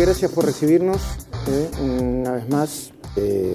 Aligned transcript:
gracias 0.00 0.32
por 0.32 0.46
recibirnos 0.46 0.98
eh, 1.46 1.68
una 1.82 2.32
vez 2.32 2.48
más. 2.48 2.92
Eh, 3.16 3.54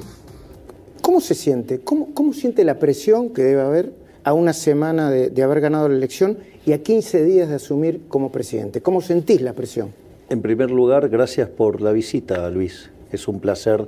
¿Cómo 1.01 1.19
se 1.19 1.33
siente? 1.33 1.79
¿Cómo, 1.79 2.13
¿Cómo, 2.13 2.33
siente 2.33 2.63
la 2.63 2.77
presión 2.77 3.29
que 3.29 3.41
debe 3.41 3.61
haber 3.61 3.93
a 4.23 4.33
una 4.33 4.53
semana 4.53 5.09
de, 5.09 5.29
de, 5.29 5.43
haber 5.43 5.59
ganado 5.59 5.89
la 5.89 5.95
elección 5.95 6.37
y 6.65 6.73
a 6.73 6.83
15 6.83 7.23
días 7.25 7.49
de 7.49 7.55
asumir 7.55 8.01
como 8.09 8.31
presidente? 8.31 8.81
¿Cómo 8.81 9.01
sentís 9.01 9.41
la 9.41 9.53
presión? 9.53 9.89
En 10.29 10.43
primer 10.43 10.69
lugar, 10.69 11.09
gracias 11.09 11.49
por 11.49 11.81
la 11.81 11.91
visita, 11.91 12.47
Luis. 12.51 12.91
Es 13.11 13.27
un 13.27 13.39
placer 13.39 13.87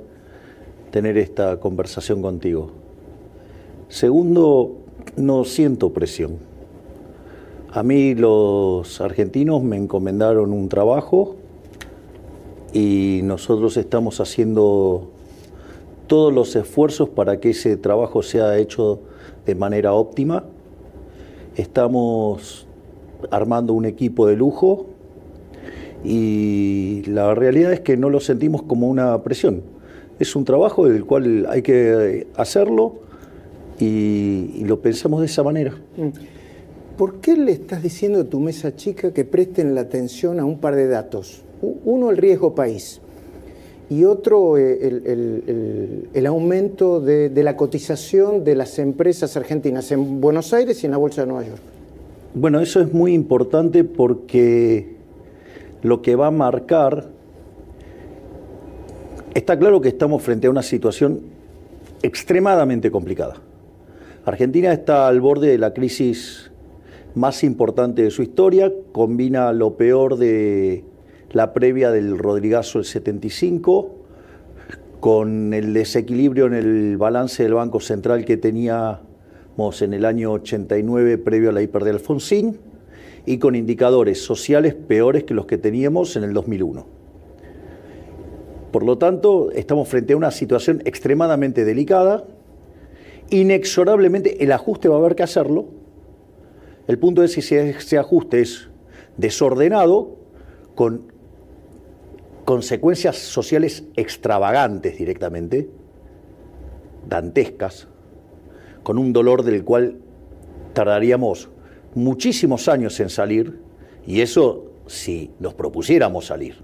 tener 0.90 1.16
esta 1.16 1.60
conversación 1.60 2.22
contigo. 2.22 2.72
Segundo, 3.88 4.78
no 5.16 5.44
siento 5.44 5.92
presión. 5.92 6.38
A 7.70 7.84
mí 7.84 8.16
los 8.16 9.00
argentinos 9.00 9.62
me 9.62 9.76
encomendaron 9.76 10.52
un 10.52 10.68
trabajo 10.68 11.37
y 12.78 13.22
nosotros 13.24 13.76
estamos 13.76 14.20
haciendo 14.20 15.10
todos 16.06 16.32
los 16.32 16.54
esfuerzos 16.54 17.08
para 17.08 17.40
que 17.40 17.50
ese 17.50 17.76
trabajo 17.76 18.22
sea 18.22 18.56
hecho 18.56 19.00
de 19.46 19.56
manera 19.56 19.92
óptima. 19.94 20.44
Estamos 21.56 22.68
armando 23.32 23.72
un 23.72 23.84
equipo 23.84 24.28
de 24.28 24.36
lujo 24.36 24.86
y 26.04 27.02
la 27.06 27.34
realidad 27.34 27.72
es 27.72 27.80
que 27.80 27.96
no 27.96 28.10
lo 28.10 28.20
sentimos 28.20 28.62
como 28.62 28.86
una 28.86 29.20
presión. 29.24 29.62
Es 30.20 30.36
un 30.36 30.44
trabajo 30.44 30.86
del 30.88 31.04
cual 31.04 31.46
hay 31.50 31.62
que 31.62 32.28
hacerlo 32.36 33.00
y, 33.80 34.52
y 34.54 34.64
lo 34.66 34.80
pensamos 34.80 35.18
de 35.20 35.26
esa 35.26 35.42
manera. 35.42 35.74
¿Por 36.96 37.16
qué 37.16 37.36
le 37.36 37.52
estás 37.52 37.82
diciendo 37.82 38.20
a 38.20 38.24
tu 38.24 38.38
mesa 38.38 38.76
chica 38.76 39.12
que 39.12 39.24
presten 39.24 39.74
la 39.74 39.80
atención 39.80 40.38
a 40.38 40.44
un 40.44 40.60
par 40.60 40.76
de 40.76 40.86
datos? 40.86 41.44
Uno, 41.60 42.10
el 42.10 42.16
riesgo 42.16 42.54
país 42.54 43.00
y 43.90 44.04
otro, 44.04 44.56
el, 44.56 46.08
el 46.12 46.26
aumento 46.26 47.00
de, 47.00 47.30
de, 47.30 47.42
la 47.42 47.56
cotización 47.56 48.44
de 48.44 48.54
las 48.54 48.78
empresas 48.78 49.36
argentinas 49.36 49.90
en 49.92 50.20
Buenos 50.20 50.52
Aires 50.52 50.82
y 50.82 50.86
en 50.86 50.92
la 50.92 50.98
Bolsa 50.98 51.22
de 51.22 51.28
Nueva 51.28 51.46
York. 51.46 51.60
Bueno, 52.34 52.60
eso 52.60 52.80
es 52.80 52.92
muy 52.92 53.14
importante 53.14 53.84
porque 53.84 54.98
lo 55.82 56.02
que 56.02 56.16
va 56.16 56.26
a 56.26 56.30
marcar, 56.30 57.08
está 59.34 59.58
claro 59.58 59.80
que 59.80 59.88
estamos 59.88 60.22
frente 60.22 60.46
a 60.46 60.50
una 60.50 60.62
situación 60.62 61.20
extremadamente 62.02 62.90
complicada. 62.90 63.36
Argentina 64.24 64.72
está 64.72 65.08
al 65.08 65.20
borde 65.20 65.48
de 65.48 65.58
la 65.58 65.72
crisis 65.72 66.50
más 67.14 67.42
importante 67.42 68.02
de 68.02 68.10
su 68.10 68.22
historia, 68.22 68.72
combina 68.92 69.52
lo 69.52 69.76
peor 69.76 70.16
de 70.16 70.84
la 71.32 71.52
previa 71.52 71.90
del 71.90 72.18
Rodrigazo 72.18 72.78
del 72.78 72.86
75, 72.86 73.94
con 75.00 75.54
el 75.54 75.74
desequilibrio 75.74 76.46
en 76.46 76.54
el 76.54 76.96
balance 76.96 77.42
del 77.42 77.54
Banco 77.54 77.80
Central 77.80 78.24
que 78.24 78.36
teníamos 78.36 79.82
en 79.82 79.94
el 79.94 80.04
año 80.04 80.32
89 80.32 81.18
previo 81.18 81.50
a 81.50 81.52
la 81.52 81.62
hiper 81.62 81.84
de 81.84 81.90
Alfonsín, 81.90 82.58
y 83.26 83.38
con 83.38 83.54
indicadores 83.54 84.24
sociales 84.24 84.74
peores 84.74 85.24
que 85.24 85.34
los 85.34 85.44
que 85.44 85.58
teníamos 85.58 86.16
en 86.16 86.24
el 86.24 86.32
2001. 86.32 86.86
Por 88.72 88.84
lo 88.84 88.96
tanto, 88.96 89.50
estamos 89.50 89.86
frente 89.86 90.14
a 90.14 90.16
una 90.16 90.30
situación 90.30 90.80
extremadamente 90.86 91.66
delicada. 91.66 92.24
Inexorablemente 93.28 94.42
el 94.42 94.50
ajuste 94.50 94.88
va 94.88 94.96
a 94.96 94.98
haber 94.98 95.14
que 95.14 95.24
hacerlo. 95.24 95.66
El 96.86 96.98
punto 96.98 97.22
es 97.22 97.32
si 97.32 97.40
ese 97.54 97.98
ajuste 97.98 98.40
es 98.40 98.70
desordenado, 99.18 100.16
con 100.74 101.12
consecuencias 102.48 103.18
sociales 103.18 103.84
extravagantes 103.94 104.96
directamente, 104.96 105.68
dantescas, 107.06 107.88
con 108.82 108.96
un 108.96 109.12
dolor 109.12 109.42
del 109.42 109.64
cual 109.64 109.98
tardaríamos 110.72 111.50
muchísimos 111.94 112.66
años 112.68 112.98
en 113.00 113.10
salir, 113.10 113.60
y 114.06 114.22
eso 114.22 114.64
si 114.86 115.30
nos 115.38 115.52
propusiéramos 115.52 116.24
salir, 116.24 116.56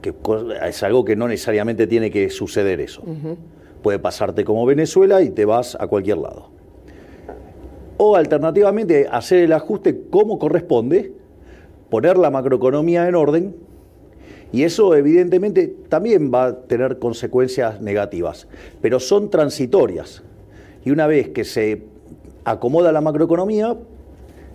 que 0.00 0.12
es 0.66 0.82
algo 0.82 1.04
que 1.04 1.14
no 1.14 1.28
necesariamente 1.28 1.86
tiene 1.86 2.10
que 2.10 2.28
suceder 2.28 2.80
eso. 2.80 3.02
Uh 3.06 3.14
-huh. 3.14 3.36
Puede 3.84 4.00
pasarte 4.00 4.42
como 4.42 4.66
Venezuela 4.66 5.22
y 5.22 5.30
te 5.30 5.44
vas 5.44 5.76
a 5.78 5.86
cualquier 5.86 6.18
lado. 6.18 6.48
O 7.98 8.16
alternativamente 8.16 9.06
hacer 9.08 9.44
el 9.44 9.52
ajuste 9.52 10.06
como 10.10 10.40
corresponde, 10.40 11.12
poner 11.88 12.18
la 12.18 12.32
macroeconomía 12.32 13.06
en 13.06 13.14
orden, 13.14 13.61
y 14.52 14.64
eso 14.64 14.94
evidentemente 14.94 15.74
también 15.88 16.32
va 16.32 16.44
a 16.44 16.56
tener 16.62 16.98
consecuencias 16.98 17.80
negativas, 17.80 18.46
pero 18.82 19.00
son 19.00 19.30
transitorias. 19.30 20.22
Y 20.84 20.90
una 20.90 21.06
vez 21.06 21.30
que 21.30 21.44
se 21.44 21.82
acomoda 22.44 22.92
la 22.92 23.00
macroeconomía, 23.00 23.76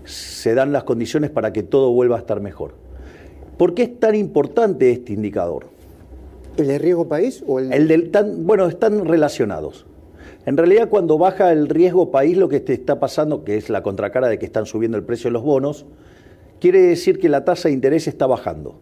se 0.05 0.53
dan 0.53 0.71
las 0.71 0.83
condiciones 0.83 1.31
para 1.31 1.51
que 1.51 1.63
todo 1.63 1.91
vuelva 1.91 2.15
a 2.15 2.19
estar 2.19 2.41
mejor. 2.41 2.75
¿Por 3.57 3.73
qué 3.73 3.83
es 3.83 3.99
tan 3.99 4.13
importante 4.13 4.91
este 4.91 5.13
indicador? 5.13 5.65
¿El 6.57 6.67
de 6.67 6.77
riesgo 6.77 7.07
país 7.07 7.43
o 7.47 7.59
el, 7.59 7.73
el 7.73 7.87
del 7.87 8.11
tan, 8.11 8.45
bueno, 8.45 8.67
están 8.67 9.05
relacionados. 9.05 9.87
En 10.45 10.57
realidad, 10.57 10.89
cuando 10.89 11.17
baja 11.17 11.51
el 11.51 11.67
riesgo 11.67 12.11
país, 12.11 12.37
lo 12.37 12.49
que 12.49 12.59
te 12.59 12.73
está 12.73 12.99
pasando, 12.99 13.43
que 13.43 13.57
es 13.57 13.69
la 13.69 13.83
contracara 13.83 14.29
de 14.29 14.39
que 14.39 14.45
están 14.45 14.65
subiendo 14.65 14.97
el 14.97 15.03
precio 15.03 15.29
de 15.29 15.33
los 15.33 15.43
bonos, 15.43 15.85
quiere 16.61 16.81
decir 16.81 17.19
que 17.19 17.29
la 17.29 17.43
tasa 17.45 17.67
de 17.67 17.73
interés 17.73 18.07
está 18.07 18.27
bajando. 18.27 18.79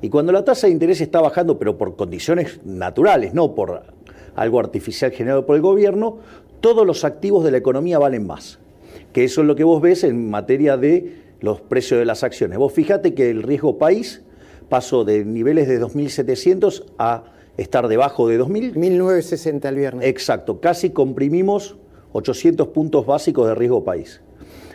Y 0.00 0.10
cuando 0.10 0.32
la 0.32 0.44
tasa 0.44 0.66
de 0.66 0.72
interés 0.72 1.00
está 1.00 1.20
bajando, 1.20 1.58
pero 1.58 1.76
por 1.76 1.96
condiciones 1.96 2.60
naturales, 2.64 3.34
no 3.34 3.54
por 3.54 3.82
algo 4.36 4.60
artificial 4.60 5.10
generado 5.10 5.44
por 5.44 5.56
el 5.56 5.62
gobierno, 5.62 6.18
todos 6.60 6.86
los 6.86 7.04
activos 7.04 7.44
de 7.44 7.50
la 7.50 7.58
economía 7.58 7.98
valen 7.98 8.26
más. 8.26 8.58
Que 9.12 9.24
eso 9.24 9.40
es 9.40 9.46
lo 9.46 9.56
que 9.56 9.64
vos 9.64 9.82
ves 9.82 10.04
en 10.04 10.30
materia 10.30 10.76
de 10.76 11.22
los 11.40 11.60
precios 11.60 11.98
de 11.98 12.06
las 12.06 12.22
acciones. 12.22 12.58
Vos 12.58 12.72
fíjate 12.72 13.14
que 13.14 13.30
el 13.30 13.42
riesgo 13.42 13.78
país 13.78 14.22
pasó 14.68 15.04
de 15.04 15.24
niveles 15.24 15.66
de 15.66 15.80
2.700 15.80 16.84
a 16.98 17.24
estar 17.56 17.88
debajo 17.88 18.28
de 18.28 18.40
2.000. 18.40 18.74
1.960 18.74 19.68
el 19.68 19.76
viernes. 19.76 20.06
Exacto, 20.06 20.60
casi 20.60 20.90
comprimimos 20.90 21.76
800 22.12 22.68
puntos 22.68 23.06
básicos 23.06 23.48
de 23.48 23.54
riesgo 23.54 23.84
país. 23.84 24.20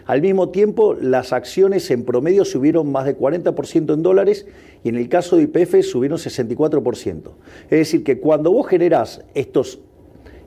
Al 0.06 0.22
mismo 0.22 0.50
tiempo, 0.50 0.96
las 0.96 1.32
acciones 1.32 1.90
en 1.90 2.04
promedio 2.04 2.44
subieron 2.44 2.92
más 2.92 3.06
de 3.06 3.18
40% 3.18 3.94
en 3.94 4.04
dólares 4.04 4.46
y 4.84 4.90
en 4.90 4.96
el 4.96 5.08
caso 5.08 5.38
de 5.38 5.44
IPF 5.44 5.82
subieron 5.84 6.18
64%. 6.18 7.32
Es 7.66 7.80
decir, 7.80 8.04
que 8.04 8.20
cuando 8.20 8.52
vos 8.52 8.68
generás 8.68 9.24
estos 9.34 9.80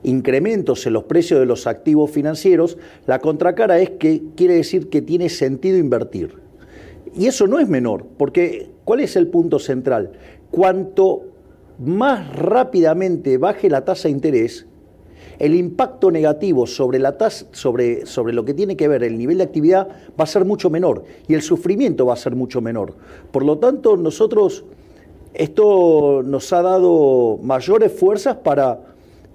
incrementos 0.03 0.85
en 0.85 0.93
los 0.93 1.05
precios 1.05 1.39
de 1.39 1.47
los 1.47 1.65
activos 1.65 2.11
financieros, 2.11 2.77
la 3.07 3.19
contracara 3.19 3.79
es 3.79 3.91
que 3.91 4.21
quiere 4.35 4.55
decir 4.55 4.89
que 4.89 5.01
tiene 5.01 5.29
sentido 5.29 5.77
invertir. 5.77 6.35
Y 7.15 7.25
eso 7.25 7.47
no 7.47 7.59
es 7.59 7.67
menor, 7.67 8.05
porque 8.17 8.69
¿cuál 8.83 8.99
es 8.99 9.15
el 9.15 9.27
punto 9.27 9.57
central? 9.57 10.11
Cuanto 10.51 11.23
más 11.79 12.35
rápidamente 12.35 13.37
baje 13.37 13.69
la 13.69 13.85
tasa 13.85 14.07
de 14.07 14.11
interés, 14.11 14.67
el 15.39 15.55
impacto 15.55 16.11
negativo 16.11 16.65
sobre, 16.65 16.99
la 16.99 17.17
tasa, 17.17 17.45
sobre, 17.51 18.05
sobre 18.05 18.33
lo 18.33 18.45
que 18.45 18.53
tiene 18.53 18.75
que 18.75 18.87
ver 18.87 19.03
el 19.03 19.17
nivel 19.17 19.37
de 19.37 19.43
actividad 19.43 19.87
va 20.19 20.23
a 20.23 20.27
ser 20.27 20.45
mucho 20.45 20.69
menor 20.69 21.03
y 21.27 21.33
el 21.33 21.41
sufrimiento 21.41 22.05
va 22.05 22.13
a 22.13 22.17
ser 22.17 22.35
mucho 22.35 22.61
menor. 22.61 22.95
Por 23.31 23.45
lo 23.45 23.57
tanto, 23.59 23.97
nosotros, 23.97 24.65
esto 25.33 26.23
nos 26.25 26.51
ha 26.53 26.61
dado 26.61 27.39
mayores 27.41 27.91
fuerzas 27.91 28.37
para, 28.37 28.79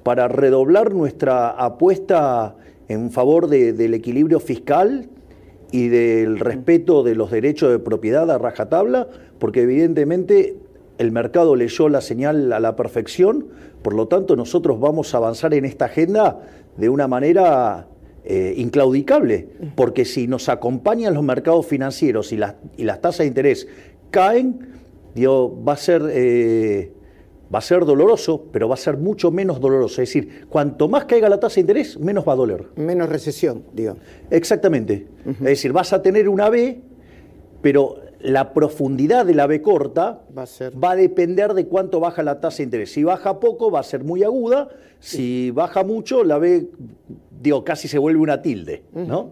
para 0.02 0.28
redoblar 0.28 0.92
nuestra 0.92 1.50
apuesta 1.50 2.56
en 2.88 3.10
favor 3.10 3.46
de, 3.46 3.72
del 3.72 3.94
equilibrio 3.94 4.40
fiscal 4.40 5.08
y 5.70 5.88
del 5.88 6.38
respeto 6.38 7.02
de 7.02 7.14
los 7.14 7.30
derechos 7.30 7.70
de 7.70 7.78
propiedad 7.78 8.30
a 8.30 8.38
rajatabla, 8.38 9.08
porque 9.38 9.62
evidentemente 9.62 10.56
el 10.98 11.12
mercado 11.12 11.56
leyó 11.56 11.88
la 11.88 12.00
señal 12.00 12.52
a 12.52 12.60
la 12.60 12.76
perfección, 12.76 13.48
por 13.82 13.94
lo 13.94 14.08
tanto 14.08 14.36
nosotros 14.36 14.78
vamos 14.78 15.14
a 15.14 15.18
avanzar 15.18 15.54
en 15.54 15.64
esta 15.64 15.86
agenda 15.86 16.40
de 16.76 16.88
una 16.88 17.08
manera 17.08 17.88
eh, 18.24 18.54
inclaudicable, 18.56 19.48
porque 19.74 20.04
si 20.04 20.28
nos 20.28 20.48
acompañan 20.48 21.14
los 21.14 21.24
mercados 21.24 21.66
financieros 21.66 22.32
y 22.32 22.36
las, 22.36 22.54
y 22.76 22.84
las 22.84 23.00
tasas 23.00 23.18
de 23.20 23.26
interés 23.26 23.66
caen, 24.10 24.68
digo, 25.14 25.62
va 25.64 25.72
a 25.74 25.76
ser... 25.76 26.02
Eh, 26.10 26.92
va 27.54 27.58
a 27.58 27.62
ser 27.62 27.84
doloroso, 27.84 28.46
pero 28.50 28.66
va 28.66 28.74
a 28.74 28.78
ser 28.78 28.96
mucho 28.96 29.30
menos 29.30 29.60
doloroso. 29.60 30.00
Es 30.00 30.08
decir, 30.08 30.46
cuanto 30.48 30.88
más 30.88 31.04
caiga 31.04 31.28
la 31.28 31.38
tasa 31.38 31.56
de 31.56 31.60
interés, 31.60 31.98
menos 31.98 32.26
va 32.26 32.32
a 32.32 32.36
doler. 32.36 32.68
Menos 32.76 33.10
recesión, 33.10 33.64
digo. 33.74 33.96
Exactamente. 34.30 35.06
Uh 35.26 35.28
-huh. 35.28 35.34
Es 35.34 35.40
decir, 35.60 35.70
vas 35.70 35.92
a 35.92 36.00
tener 36.00 36.30
una 36.30 36.48
B, 36.48 36.80
pero 37.60 37.96
la 38.22 38.54
profundidad 38.54 39.26
de 39.26 39.34
la 39.34 39.46
B 39.46 39.60
corta 39.62 40.22
va 40.36 40.42
a, 40.42 40.46
ser... 40.46 40.72
va 40.82 40.92
a, 40.92 40.96
depender 40.96 41.54
de 41.54 41.66
cuánto 41.66 42.00
baja 42.00 42.22
la 42.22 42.40
tasa 42.40 42.58
de 42.58 42.64
interés. 42.64 42.92
Si 42.92 43.04
baja 43.04 43.40
poco, 43.40 43.70
va 43.70 43.80
a 43.80 43.82
ser 43.82 44.04
muy 44.04 44.22
aguda. 44.22 44.68
Si 45.00 45.50
baja 45.50 45.82
mucho, 45.82 46.22
la 46.22 46.38
B, 46.38 46.68
digo, 47.40 47.64
casi 47.64 47.88
se 47.88 47.98
vuelve 47.98 48.20
una 48.20 48.40
tilde, 48.40 48.84
¿no? 48.92 49.30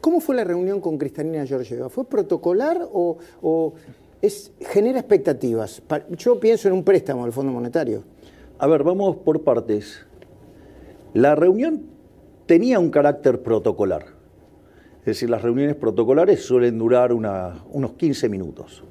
¿Cómo 0.00 0.20
fue 0.20 0.34
la 0.36 0.44
reunión 0.44 0.80
con 0.80 0.98
Cristalina 0.98 1.46
Georgieva? 1.46 1.88
¿Fue 1.88 2.06
protocolar 2.06 2.86
o, 2.92 3.18
o 3.42 3.74
es, 4.22 4.52
genera 4.60 4.98
expectativas. 4.98 5.82
Yo 6.10 6.38
pienso 6.38 6.68
en 6.68 6.74
un 6.74 6.84
préstamo 6.84 7.24
del 7.24 7.32
Fondo 7.32 7.52
Monetario. 7.52 8.04
A 8.58 8.66
ver, 8.66 8.82
vamos 8.82 9.16
por 9.16 9.42
partes. 9.42 10.06
La 11.14 11.34
reunión 11.34 11.86
tenía 12.46 12.78
un 12.78 12.90
carácter 12.90 13.42
protocolar. 13.42 14.19
Es 15.00 15.06
decir, 15.06 15.30
las 15.30 15.42
reuniones 15.42 15.76
protocolares 15.76 16.44
suelen 16.44 16.78
durar 16.78 17.12
unos 17.12 17.92
15 17.96 18.28
minutos. 18.28 18.84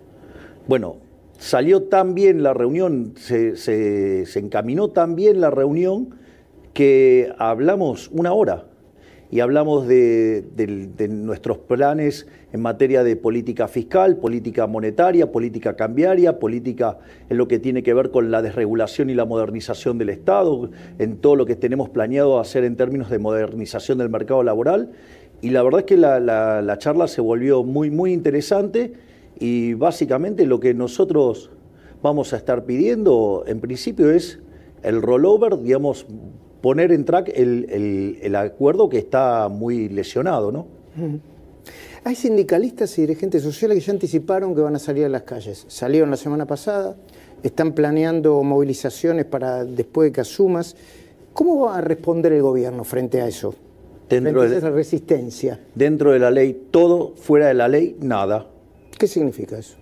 Bueno, 0.67 0.97
salió 1.38 1.83
tan 1.83 2.15
bien 2.15 2.41
la 2.41 2.53
reunión, 2.53 3.13
se, 3.15 4.23
encaminó 4.35 4.89
tan 4.89 5.15
bien 5.15 5.39
la 5.39 5.51
reunión 5.51 6.15
que 6.73 7.31
hablamos 7.38 8.09
una 8.11 8.33
hora 8.33 8.65
y 9.31 9.41
hablamos 9.41 9.88
de, 9.88 10.44
nuestros 11.09 11.59
planes 11.59 12.25
en 12.51 12.61
materia 12.61 13.03
de 13.03 13.15
política 13.15 13.67
fiscal, 13.67 14.17
política 14.17 14.65
monetaria, 14.65 15.31
política 15.31 15.75
cambiaria, 15.75 16.39
política 16.39 16.97
en 17.29 17.38
lo 17.38 17.47
que 17.47 17.59
tiene 17.59 17.83
que 17.83 17.94
ver 17.94 18.09
con 18.09 18.31
la 18.31 18.41
desregulación 18.41 19.11
y 19.11 19.13
la 19.13 19.25
modernización 19.25 20.00
del 20.00 20.09
Estado, 20.09 20.71
en 20.97 21.17
todo 21.17 21.35
lo 21.35 21.45
que 21.45 21.56
tenemos 21.56 21.89
planeado 21.89 22.39
hacer 22.39 22.63
en 22.63 22.75
términos 22.75 23.11
de 23.11 23.19
modernización 23.19 24.00
del 24.00 24.09
mercado 24.09 24.41
laboral. 24.41 24.91
Y 25.41 25.51
la 25.51 25.63
verdad 25.63 25.81
es 25.81 25.86
que 25.86 25.97
la, 25.97 26.75
charla 26.80 27.07
se 27.07 27.21
volvió 27.21 27.63
muy, 27.63 27.89
muy 27.89 28.13
interesante 28.13 28.94
y 29.39 29.74
básicamente 29.74 30.45
lo 30.45 30.59
que 30.59 30.74
nosotros 30.74 31.50
vamos 32.01 32.33
a 32.33 32.38
estar 32.38 32.65
pidiendo 32.65 33.44
en 33.47 33.59
principio 33.59 34.12
es 34.12 34.39
el 34.83 35.01
rollover, 35.01 35.62
digamos, 35.62 36.06
poner 36.62 36.91
en 36.91 37.06
track 37.06 37.31
el, 37.33 38.36
acuerdo 38.36 38.89
que 38.89 38.97
está 38.97 39.47
muy 39.50 39.88
lesionado, 39.89 40.51
¿no? 40.51 40.68
Hay 42.03 42.15
sindicalistas 42.15 42.97
y 42.97 43.01
dirigentes 43.01 43.44
sociales 43.44 43.77
que 43.77 43.83
ya 43.83 43.94
anticiparon 43.94 44.56
que 44.56 44.62
van 44.62 44.75
a 44.75 44.80
salir 44.80 45.06
a 45.06 45.09
las 45.09 45.24
calles. 45.24 45.65
Salieron 45.68 46.09
la 46.09 46.18
semana 46.18 46.45
pasada, 46.45 46.95
están 47.44 47.74
planeando 47.74 48.42
movilizaciones 48.44 49.25
para 49.25 49.65
después 49.65 50.09
de 50.09 50.13
que 50.13 50.21
asumas. 50.21 50.75
¿Cómo 51.33 51.65
va 51.65 51.77
a 51.77 51.81
responder 51.81 52.33
el 52.33 52.42
gobierno 52.42 52.83
frente 52.83 53.21
a 53.21 53.27
eso? 53.27 53.53
Dentro 54.09 54.41
a 54.41 54.47
esa 54.47 54.69
resistencia. 54.71 55.59
Dentro 55.75 56.11
de 56.11 56.19
la 56.19 56.31
ley, 56.31 56.67
todo, 56.71 57.13
fuera 57.15 57.47
de 57.47 57.53
la 57.53 57.67
ley, 57.67 57.95
nada. 58.01 58.47
¿Qué 58.97 59.07
significa 59.07 59.57
eso? 59.57 59.77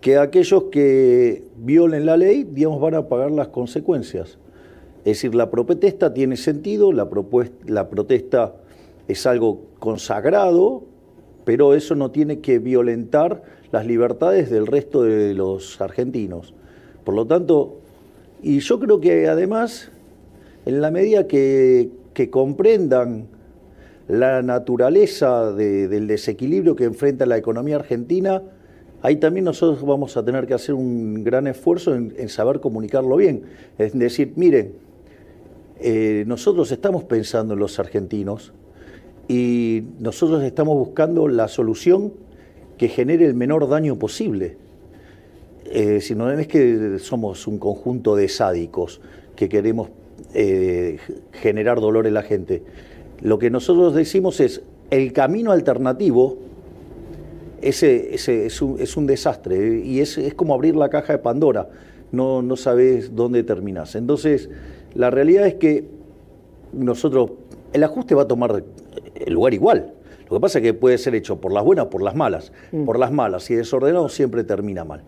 Que 0.00 0.16
aquellos 0.16 0.64
que 0.64 1.44
violen 1.56 2.06
la 2.06 2.16
ley, 2.16 2.44
digamos, 2.50 2.80
van 2.80 2.94
a 2.94 3.08
pagar 3.08 3.30
las 3.30 3.48
consecuencias. 3.48 4.38
Es 4.98 5.16
decir, 5.16 5.34
la 5.34 5.50
protesta 5.50 6.12
tiene 6.12 6.36
sentido, 6.36 6.92
la, 6.92 7.08
la 7.66 7.88
protesta 7.88 8.54
es 9.08 9.26
algo 9.26 9.62
consagrado, 9.78 10.84
pero 11.44 11.74
eso 11.74 11.94
no 11.94 12.10
tiene 12.10 12.40
que 12.40 12.58
violentar 12.58 13.42
las 13.72 13.86
libertades 13.86 14.50
del 14.50 14.66
resto 14.66 15.02
de 15.02 15.34
los 15.34 15.80
argentinos. 15.80 16.54
Por 17.04 17.14
lo 17.14 17.26
tanto, 17.26 17.78
y 18.42 18.60
yo 18.60 18.78
creo 18.80 19.00
que 19.00 19.28
además, 19.28 19.90
en 20.66 20.80
la 20.80 20.90
medida 20.90 21.26
que, 21.26 21.90
comprendan 22.30 23.28
la 24.10 24.42
naturaleza 24.42 25.52
del 25.52 26.08
desequilibrio 26.08 26.74
que 26.74 26.84
enfrenta 26.84 27.26
la 27.26 27.36
economía 27.36 27.76
argentina, 27.76 28.42
ahí 29.02 29.16
también 29.16 29.44
nosotros 29.44 29.86
vamos 29.86 30.16
a 30.16 30.24
tener 30.24 30.46
que 30.46 30.54
hacer 30.54 30.74
un 30.74 31.22
gran 31.22 31.46
esfuerzo 31.46 31.94
en, 31.94 32.28
saber 32.28 32.58
comunicarlo 32.58 33.16
bien. 33.16 33.44
Es 33.78 33.96
decir, 33.96 34.32
miren, 34.34 34.72
eh, 35.80 36.24
nosotros 36.26 36.72
estamos 36.72 37.04
pensando 37.04 37.54
en 37.54 37.60
los 37.60 37.78
argentinos 37.78 38.52
y 39.28 39.84
nosotros 40.00 40.42
estamos 40.42 40.74
buscando 40.76 41.28
la 41.28 41.46
solución 41.46 42.12
que 42.78 42.88
genere 42.88 43.26
el 43.26 43.34
menor 43.34 43.68
daño 43.68 43.96
posible. 43.96 44.56
Eh, 45.66 46.00
si 46.00 46.16
no 46.16 46.32
es 46.32 46.48
que 46.48 46.98
somos 46.98 47.46
un 47.46 47.58
conjunto 47.58 48.16
de 48.16 48.28
sádicos 48.28 49.00
que 49.36 49.48
queremos 49.48 49.90
eh, 50.34 50.98
generar 51.32 51.80
dolor 51.80 52.08
en 52.08 52.14
la 52.14 52.22
gente. 52.22 52.64
Lo 53.22 53.38
que 53.38 53.50
nosotros 53.50 53.94
decimos 53.94 54.40
es, 54.40 54.62
el 54.90 55.12
camino 55.12 55.52
alternativo 55.52 56.38
ese, 57.62 58.14
es, 58.14 58.62
un, 58.62 59.06
desastre 59.06 59.80
y 59.80 60.00
es, 60.00 60.18
como 60.34 60.54
abrir 60.54 60.76
la 60.76 60.88
caja 60.88 61.12
de 61.12 61.18
Pandora, 61.18 61.68
no, 62.12 62.42
no 62.42 62.56
sabes 62.56 63.14
dónde 63.14 63.44
terminas. 63.44 63.94
Entonces, 63.94 64.48
la 64.94 65.10
realidad 65.10 65.46
es 65.46 65.54
que 65.54 65.84
nosotros, 66.72 67.32
el 67.72 67.84
ajuste 67.84 68.14
va 68.14 68.22
a 68.22 68.28
tomar 68.28 68.64
el 69.14 69.32
lugar 69.32 69.54
igual. 69.54 69.94
Lo 70.28 70.36
que 70.36 70.40
pasa 70.40 70.58
es 70.58 70.62
que 70.62 70.74
puede 70.74 70.96
ser 70.96 71.14
hecho 71.14 71.40
por 71.40 71.52
las 71.52 71.64
buenas 71.64 71.86
o 71.86 71.90
por 71.90 72.02
las 72.02 72.14
malas. 72.14 72.52
Mm. 72.72 72.84
Por 72.84 72.98
las 72.98 73.12
malas 73.12 73.50
y 73.50 73.56
desordenado 73.56 74.08
siempre 74.08 74.44
termina 74.44 74.84
mal. 74.84 75.02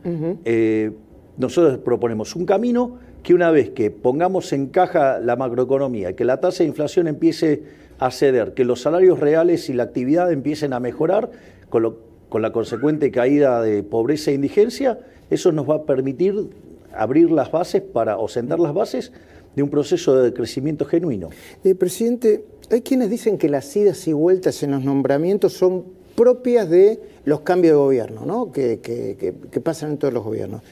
Eh, 0.45 0.91
nosotros 1.39 1.79
proponemos 1.79 2.37
un 2.37 2.45
camino 2.45 2.99
que 3.23 3.33
una 3.33 3.51
vez 3.51 3.71
que 3.71 3.91
pongamos 3.91 4.53
en 4.53 4.67
caja 4.67 5.21
la 5.21 5.37
macroeconomía, 5.37 6.15
que 6.15 6.25
la 6.25 6.41
tasa 6.41 6.65
de 6.65 6.69
inflación 6.69 7.07
empiece 7.07 7.63
a 8.07 8.11
ceder, 8.11 8.55
que 8.55 8.65
los 8.65 8.83
salarios 8.83 9.21
reales 9.21 9.69
y 9.69 9.73
la 9.73 9.85
actividad 9.85 10.33
empiecen 10.33 10.73
a 10.73 10.81
mejorar, 10.81 11.31
con, 11.69 11.97
con 12.29 12.43
la 12.43 12.53
consecuente 12.53 13.11
caída 13.11 13.63
de 13.63 13.83
pobreza 13.83 14.31
e 14.31 14.35
indigencia, 14.35 14.99
eso 15.31 15.53
nos 15.53 15.69
va 15.69 15.77
a 15.77 15.83
permitir 15.85 16.51
abrir 16.95 17.31
las 17.31 17.51
bases 17.51 17.83
para, 17.83 18.19
o 18.19 18.29
sentar 18.29 18.61
las 18.61 18.75
bases 18.75 19.13
de 19.55 19.63
un 19.63 19.71
proceso 19.71 20.17
de 20.17 20.33
crecimiento 20.33 20.85
genuino. 20.85 21.31
Eh, 21.65 21.75
presidente, 21.75 22.45
hay 22.71 22.83
quienes 22.83 23.11
dicen 23.11 23.39
que 23.39 23.49
las 23.49 23.75
idas 23.77 24.07
y 24.09 24.13
vueltas 24.13 24.63
en 24.63 24.73
los 24.73 24.85
nombramientos 24.85 25.53
son 25.53 25.85
propias 26.17 26.69
de 26.69 27.01
los 27.25 27.41
cambios 27.41 27.73
de 27.73 27.77
gobierno, 27.77 28.25
¿no? 28.27 28.53
que, 28.53 29.35
pasan 29.63 29.93
en 29.93 29.99
todos 29.99 30.13
los 30.13 30.25
gobiernos. 30.25 30.63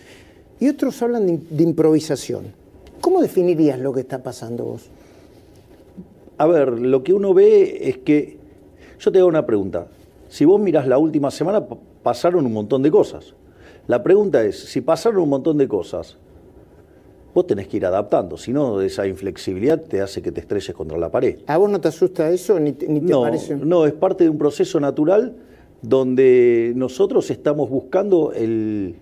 Y 0.58 0.68
otros 0.68 1.00
hablan 1.02 1.26
de, 1.26 1.62
improvisación. 1.62 2.52
¿Cómo 3.00 3.22
definirías 3.22 3.78
lo 3.78 3.92
que 3.92 4.00
está 4.00 4.22
pasando 4.22 4.64
vos? 4.64 4.90
A 6.40 6.46
ver, 6.46 6.81
lo 6.81 7.04
que 7.04 7.12
uno 7.12 7.34
ve 7.34 7.90
es 7.90 7.98
que, 7.98 8.38
yo 8.98 9.12
te 9.12 9.19
hago 9.19 9.28
una 9.28 9.44
pregunta, 9.44 9.88
si 10.28 10.46
vos 10.46 10.58
mirás 10.58 10.88
la 10.88 10.96
última 10.96 11.31
semana 11.31 11.62
pasaron 12.02 12.46
un 12.46 12.54
montón 12.54 12.82
de 12.82 12.90
cosas. 12.90 13.34
La 13.87 14.02
pregunta 14.02 14.42
es, 14.42 14.58
si 14.58 14.81
pasaron 14.81 15.20
un 15.20 15.28
montón 15.28 15.58
de 15.58 15.69
cosas, 15.69 16.16
vos 17.34 17.46
tenés 17.46 17.69
que 17.69 17.76
ir 17.76 17.84
adaptando, 17.84 18.38
si 18.38 18.54
no, 18.54 18.81
esa 18.81 19.06
inflexibilidad 19.06 19.82
te 19.82 20.00
hace 20.00 20.22
que 20.22 20.32
te 20.32 20.40
estrelles 20.40 20.75
contra 20.75 20.96
la 20.96 21.10
pared. 21.10 21.40
¿A 21.46 21.58
vos 21.58 21.69
no 21.69 21.78
te 21.78 21.88
asusta 21.88 22.31
eso 22.31 22.58
ni 22.58 22.72
te, 22.72 22.88
no, 22.88 23.20
parece? 23.20 23.56
No, 23.56 23.84
es 23.84 23.92
parte 23.92 24.25
de 24.25 24.31
un 24.31 24.38
proceso 24.38 24.81
natural 24.81 25.37
donde 25.82 26.72
nosotros 26.75 27.31
estamos 27.31 27.69
buscando 27.69 28.32
el, 28.32 28.94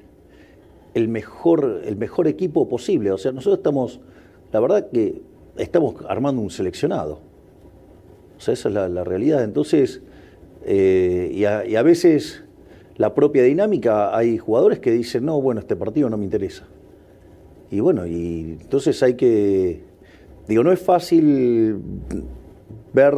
el, 0.93 1.07
mejor, 1.07 1.83
el 1.85 1.95
mejor 1.95 2.27
equipo 2.27 2.69
posible. 2.69 3.13
O 3.13 3.19
sea, 3.19 3.31
nosotros 3.31 3.59
estamos, 3.59 4.01
la 4.51 4.59
verdad 4.59 4.89
que 4.91 5.23
estamos 5.57 5.95
armando 6.09 6.43
un 6.43 6.51
seleccionado. 6.51 7.28
O 8.39 8.41
sea, 8.41 8.55
esa 8.55 8.69
es 8.69 8.75
la, 8.75 9.05
realidad. 9.05 9.45
Entonces, 9.45 10.01
eh, 10.65 11.31
y, 11.33 11.41
y 11.41 11.77
a 11.77 11.83
veces 11.83 12.45
la 12.99 13.15
propia 13.15 13.45
dinámica, 13.45 14.17
hay 14.17 14.39
jugadores 14.39 14.81
que 14.81 14.91
dicen, 14.91 15.25
no, 15.25 15.41
bueno, 15.41 15.61
este 15.61 15.77
partido 15.77 16.11
no 16.11 16.17
me 16.17 16.25
interesa. 16.25 16.65
Y 17.71 17.81
bueno, 17.81 18.07
y 18.07 18.59
entonces 18.61 19.03
hay 19.03 19.15
que, 19.15 19.81
digo, 20.49 20.65
no 20.65 20.73
es 20.73 20.81
fácil 20.81 21.77
ver 22.93 23.15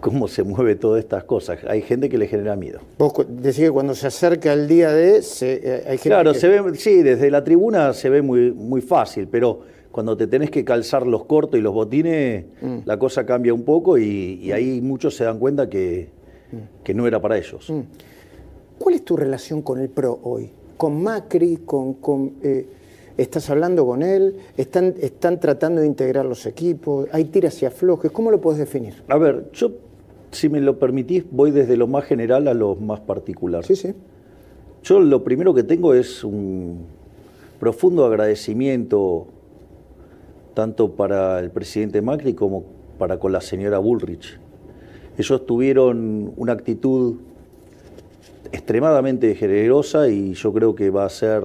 cómo 0.00 0.28
se 0.28 0.44
mueve 0.44 0.76
todas 0.76 1.02
estas 1.02 1.24
cosas. 1.24 1.58
Hay 1.66 1.82
gente 1.82 2.08
que 2.08 2.16
le 2.16 2.28
genera 2.28 2.54
miedo. 2.54 2.80
Vos 2.98 3.12
decís 3.28 3.60
que 3.60 3.70
cuando 3.70 3.94
se 3.94 4.06
acerca 4.06 4.52
el 4.52 4.68
día 4.68 4.92
de, 4.92 5.22
se, 5.22 5.54
eh, 5.54 5.74
hay 5.86 5.98
gente 5.98 6.10
Claro, 6.10 6.34
se 6.34 6.46
ve, 6.46 6.74
sí, 6.76 7.02
desde 7.02 7.28
la 7.30 7.42
tribuna 7.42 7.92
se 7.92 8.08
ve 8.08 8.22
muy, 8.22 8.52
muy 8.52 8.82
fácil, 8.82 9.26
pero 9.28 9.62
cuando 9.94 10.16
te 10.16 10.26
tenés 10.26 10.50
que 10.50 10.64
calzar 10.64 11.06
los 11.06 11.24
cortos 11.24 11.58
y 11.58 11.62
los 11.62 11.72
botines, 11.72 12.46
mm. 12.60 12.78
la 12.84 12.98
cosa 12.98 13.24
cambia 13.24 13.54
un 13.54 13.62
poco 13.62 13.96
y, 13.96 14.50
ahí 14.50 14.80
muchos 14.80 15.14
se 15.14 15.22
dan 15.22 15.38
cuenta 15.38 15.70
que, 15.70 16.08
mm. 16.50 16.82
que 16.82 16.94
no 16.94 17.06
era 17.06 17.22
para 17.22 17.38
ellos. 17.38 17.70
Mm. 17.70 17.80
¿Cuál 18.78 18.96
es 18.96 19.04
tu 19.04 19.16
relación 19.16 19.62
con 19.62 19.78
el 19.78 19.88
PRO 19.88 20.18
hoy? 20.24 20.50
con 20.76 21.02
Macri, 21.02 21.60
con, 21.64 22.34
eh, 22.42 22.66
estás 23.16 23.48
hablando 23.50 23.86
con 23.86 24.02
él, 24.02 24.36
están, 24.56 24.94
están 25.00 25.40
tratando 25.40 25.80
de 25.80 25.86
integrar 25.86 26.26
los 26.26 26.46
equipos, 26.46 27.08
hay 27.12 27.24
tiras 27.24 27.62
y 27.62 27.66
aflojes, 27.66 28.10
¿cómo 28.10 28.30
lo 28.30 28.40
puedes 28.40 28.58
definir? 28.58 28.94
A 29.08 29.18
ver, 29.18 29.50
yo, 29.52 29.70
si 30.30 30.48
me 30.48 30.60
lo 30.60 30.78
permitís, 30.78 31.24
voy 31.30 31.50
desde 31.50 31.76
lo 31.76 31.86
más 31.86 32.04
general 32.04 32.48
a 32.48 32.54
lo 32.54 32.74
más 32.74 33.00
particular. 33.00 33.64
Sí, 33.64 33.76
sí. 33.76 33.94
Yo 34.82 35.00
lo 35.00 35.24
primero 35.24 35.54
que 35.54 35.62
tengo 35.62 35.94
es 35.94 36.24
un 36.24 36.86
profundo 37.58 38.04
agradecimiento 38.04 39.28
tanto 40.54 40.92
para 40.92 41.40
el 41.40 41.50
presidente 41.50 42.00
Macri 42.00 42.34
como 42.34 42.64
para 42.98 43.18
con 43.18 43.32
la 43.32 43.40
señora 43.40 43.78
Bullrich. 43.78 44.38
Ellos 45.18 45.46
tuvieron 45.46 46.32
una 46.36 46.52
actitud 46.52 47.16
extremadamente 48.52 49.34
generosa 49.34 50.08
y 50.08 50.34
yo 50.34 50.52
creo 50.52 50.74
que 50.74 50.90
va 50.90 51.04
a 51.04 51.08
ser 51.08 51.42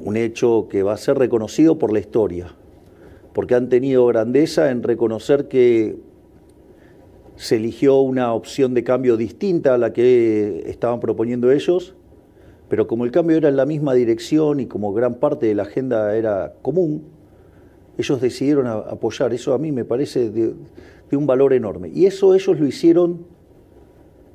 un 0.00 0.16
hecho 0.16 0.66
que 0.68 0.82
va 0.82 0.94
a 0.94 0.96
ser 0.96 1.18
reconocido 1.18 1.78
por 1.78 1.92
la 1.92 2.00
historia, 2.00 2.54
porque 3.32 3.54
han 3.54 3.68
tenido 3.68 4.06
grandeza 4.06 4.70
en 4.70 4.82
reconocer 4.82 5.48
que 5.48 5.96
se 7.36 7.56
eligió 7.56 8.00
una 8.00 8.32
opción 8.32 8.74
de 8.74 8.84
cambio 8.84 9.16
distinta 9.16 9.74
a 9.74 9.78
la 9.78 9.92
que 9.92 10.64
estaban 10.66 11.00
proponiendo 11.00 11.50
ellos, 11.50 11.94
pero 12.68 12.86
como 12.86 13.04
el 13.04 13.10
cambio 13.10 13.36
era 13.36 13.48
en 13.48 13.56
la 13.56 13.66
misma 13.66 13.94
dirección 13.94 14.60
y 14.60 14.66
como 14.66 14.92
gran 14.92 15.14
parte 15.14 15.46
de 15.46 15.54
la 15.54 15.64
agenda 15.64 16.16
era 16.16 16.54
común, 16.62 17.04
ellos 17.98 18.20
decidieron 18.20 18.66
apoyar. 18.66 19.32
Eso 19.32 19.54
a 19.54 19.58
mí 19.58 19.72
me 19.72 19.84
parece 19.84 20.30
de, 20.30 20.54
un 21.12 21.26
valor 21.26 21.52
enorme. 21.52 21.90
Y 21.94 22.06
eso 22.06 22.34
ellos 22.34 22.58
lo 22.58 22.66
hicieron 22.66 23.24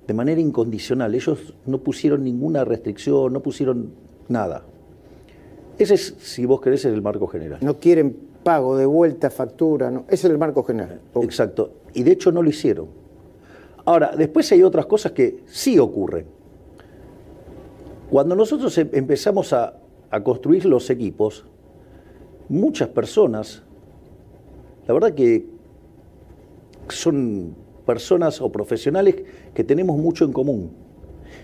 de 0.07 0.13
manera 0.13 0.39
incondicional. 0.39 1.13
Ellos 1.13 1.53
no 1.65 1.79
pusieron 1.79 2.23
ninguna 2.23 2.63
restricción, 2.63 3.33
no 3.33 3.41
pusieron 3.41 3.91
nada. 4.29 4.63
Ese 5.77 5.95
es, 5.95 6.15
si 6.19 6.45
vos 6.45 6.61
querés, 6.61 6.85
es 6.85 6.93
el 6.93 7.01
marco 7.01 7.27
general. 7.27 7.59
No 7.61 7.79
quieren 7.79 8.15
pago 8.43 8.77
de 8.77 8.85
vuelta, 8.85 9.29
factura, 9.29 9.91
no. 9.91 10.05
ese 10.07 10.27
es 10.27 10.31
el 10.31 10.37
marco 10.37 10.63
general. 10.63 11.01
Exacto. 11.15 11.73
Y 11.93 12.03
de 12.03 12.11
hecho 12.11 12.31
no 12.31 12.41
lo 12.41 12.49
hicieron. 12.49 12.87
Ahora, 13.85 14.13
después 14.15 14.49
hay 14.51 14.63
otras 14.63 14.85
cosas 14.85 15.11
que 15.11 15.43
sí 15.47 15.79
ocurren. 15.79 16.38
Cuando 18.09 18.35
nosotros 18.35 18.75
em, 18.77 18.89
empezamos 18.93 19.53
a, 19.53 19.75
construir 20.23 20.65
los 20.65 20.89
equipos, 20.89 21.45
muchas 22.47 22.87
personas, 22.87 23.61
la 24.87 24.93
verdad 24.95 25.13
que 25.13 25.45
son 26.87 27.55
personas 27.85 28.41
o 28.41 28.51
profesionales 28.51 29.17
que 29.53 29.63
tenemos 29.63 29.99
mucho 29.99 30.25
en 30.25 30.33
común. 30.33 30.71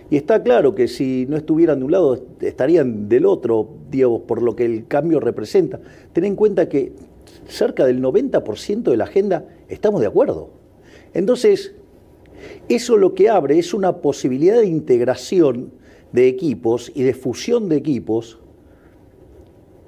Y 0.09 0.17
está 0.17 0.41
claro 0.41 0.73
que 0.73 0.87
si 0.87 1.27
no 1.29 1.37
estuvieran 1.37 1.77
de 1.77 1.85
un 1.85 1.91
lado, 1.91 2.25
estarían 2.41 3.07
del 3.07 3.27
otro, 3.27 3.69
digamos, 3.91 4.21
por 4.21 4.41
lo 4.41 4.55
que 4.55 4.65
el 4.65 4.87
cambio 4.87 5.19
representa. 5.19 5.79
Ten 6.11 6.25
en 6.25 6.35
cuenta 6.35 6.67
que 6.67 6.93
cerca 7.47 7.85
del 7.85 8.01
90% 8.01 8.81
de 8.81 8.97
la 8.97 9.03
agenda 9.03 9.45
estamos 9.69 10.01
de 10.01 10.07
acuerdo. 10.07 10.49
Entonces, 11.13 11.75
eso 12.67 12.97
lo 12.97 13.13
que 13.13 13.29
abre 13.29 13.59
es 13.59 13.75
una 13.75 13.97
posibilidad 13.97 14.57
de 14.57 14.65
integración 14.65 15.71
de 16.15 16.29
equipos 16.29 16.91
y 16.95 17.03
de 17.03 17.13
fusión 17.13 17.67
de 17.67 17.75
equipos 17.75 18.39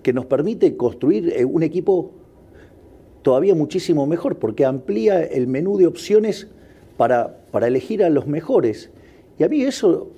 que 0.03 0.11
nos 0.11 0.25
permite 0.25 0.75
construir 0.75 1.33
eh, 1.35 1.45
un 1.45 1.63
equipo 1.63 2.11
todavía 3.21 3.55
muchísimo 3.55 4.05
mejor, 4.05 4.37
porque 4.37 4.65
amplía 4.65 5.23
el 5.23 5.47
menú 5.47 5.77
de 5.77 5.87
opciones 5.87 6.47
para, 6.97 7.37
para 7.51 7.67
elegir 7.67 8.03
a 8.03 8.09
los 8.09 8.27
mejores. 8.27 8.89
Y 9.39 9.43
a 9.43 9.49
mí 9.49 9.61
eso, 9.63 10.09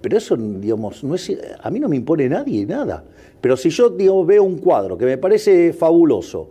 pero 0.00 0.18
eso, 0.18 0.36
digamos, 0.36 1.04
no 1.04 1.14
es, 1.14 1.36
a 1.60 1.70
mí 1.70 1.80
no 1.80 1.88
me 1.88 1.96
impone 1.96 2.28
nadie 2.28 2.64
nada. 2.66 3.04
Pero 3.40 3.56
si 3.56 3.70
yo, 3.70 3.94
veo 4.24 4.42
un 4.42 4.58
cuadro 4.58 4.96
que 4.96 5.04
me 5.04 5.18
parece 5.18 5.72
fabuloso, 5.72 6.50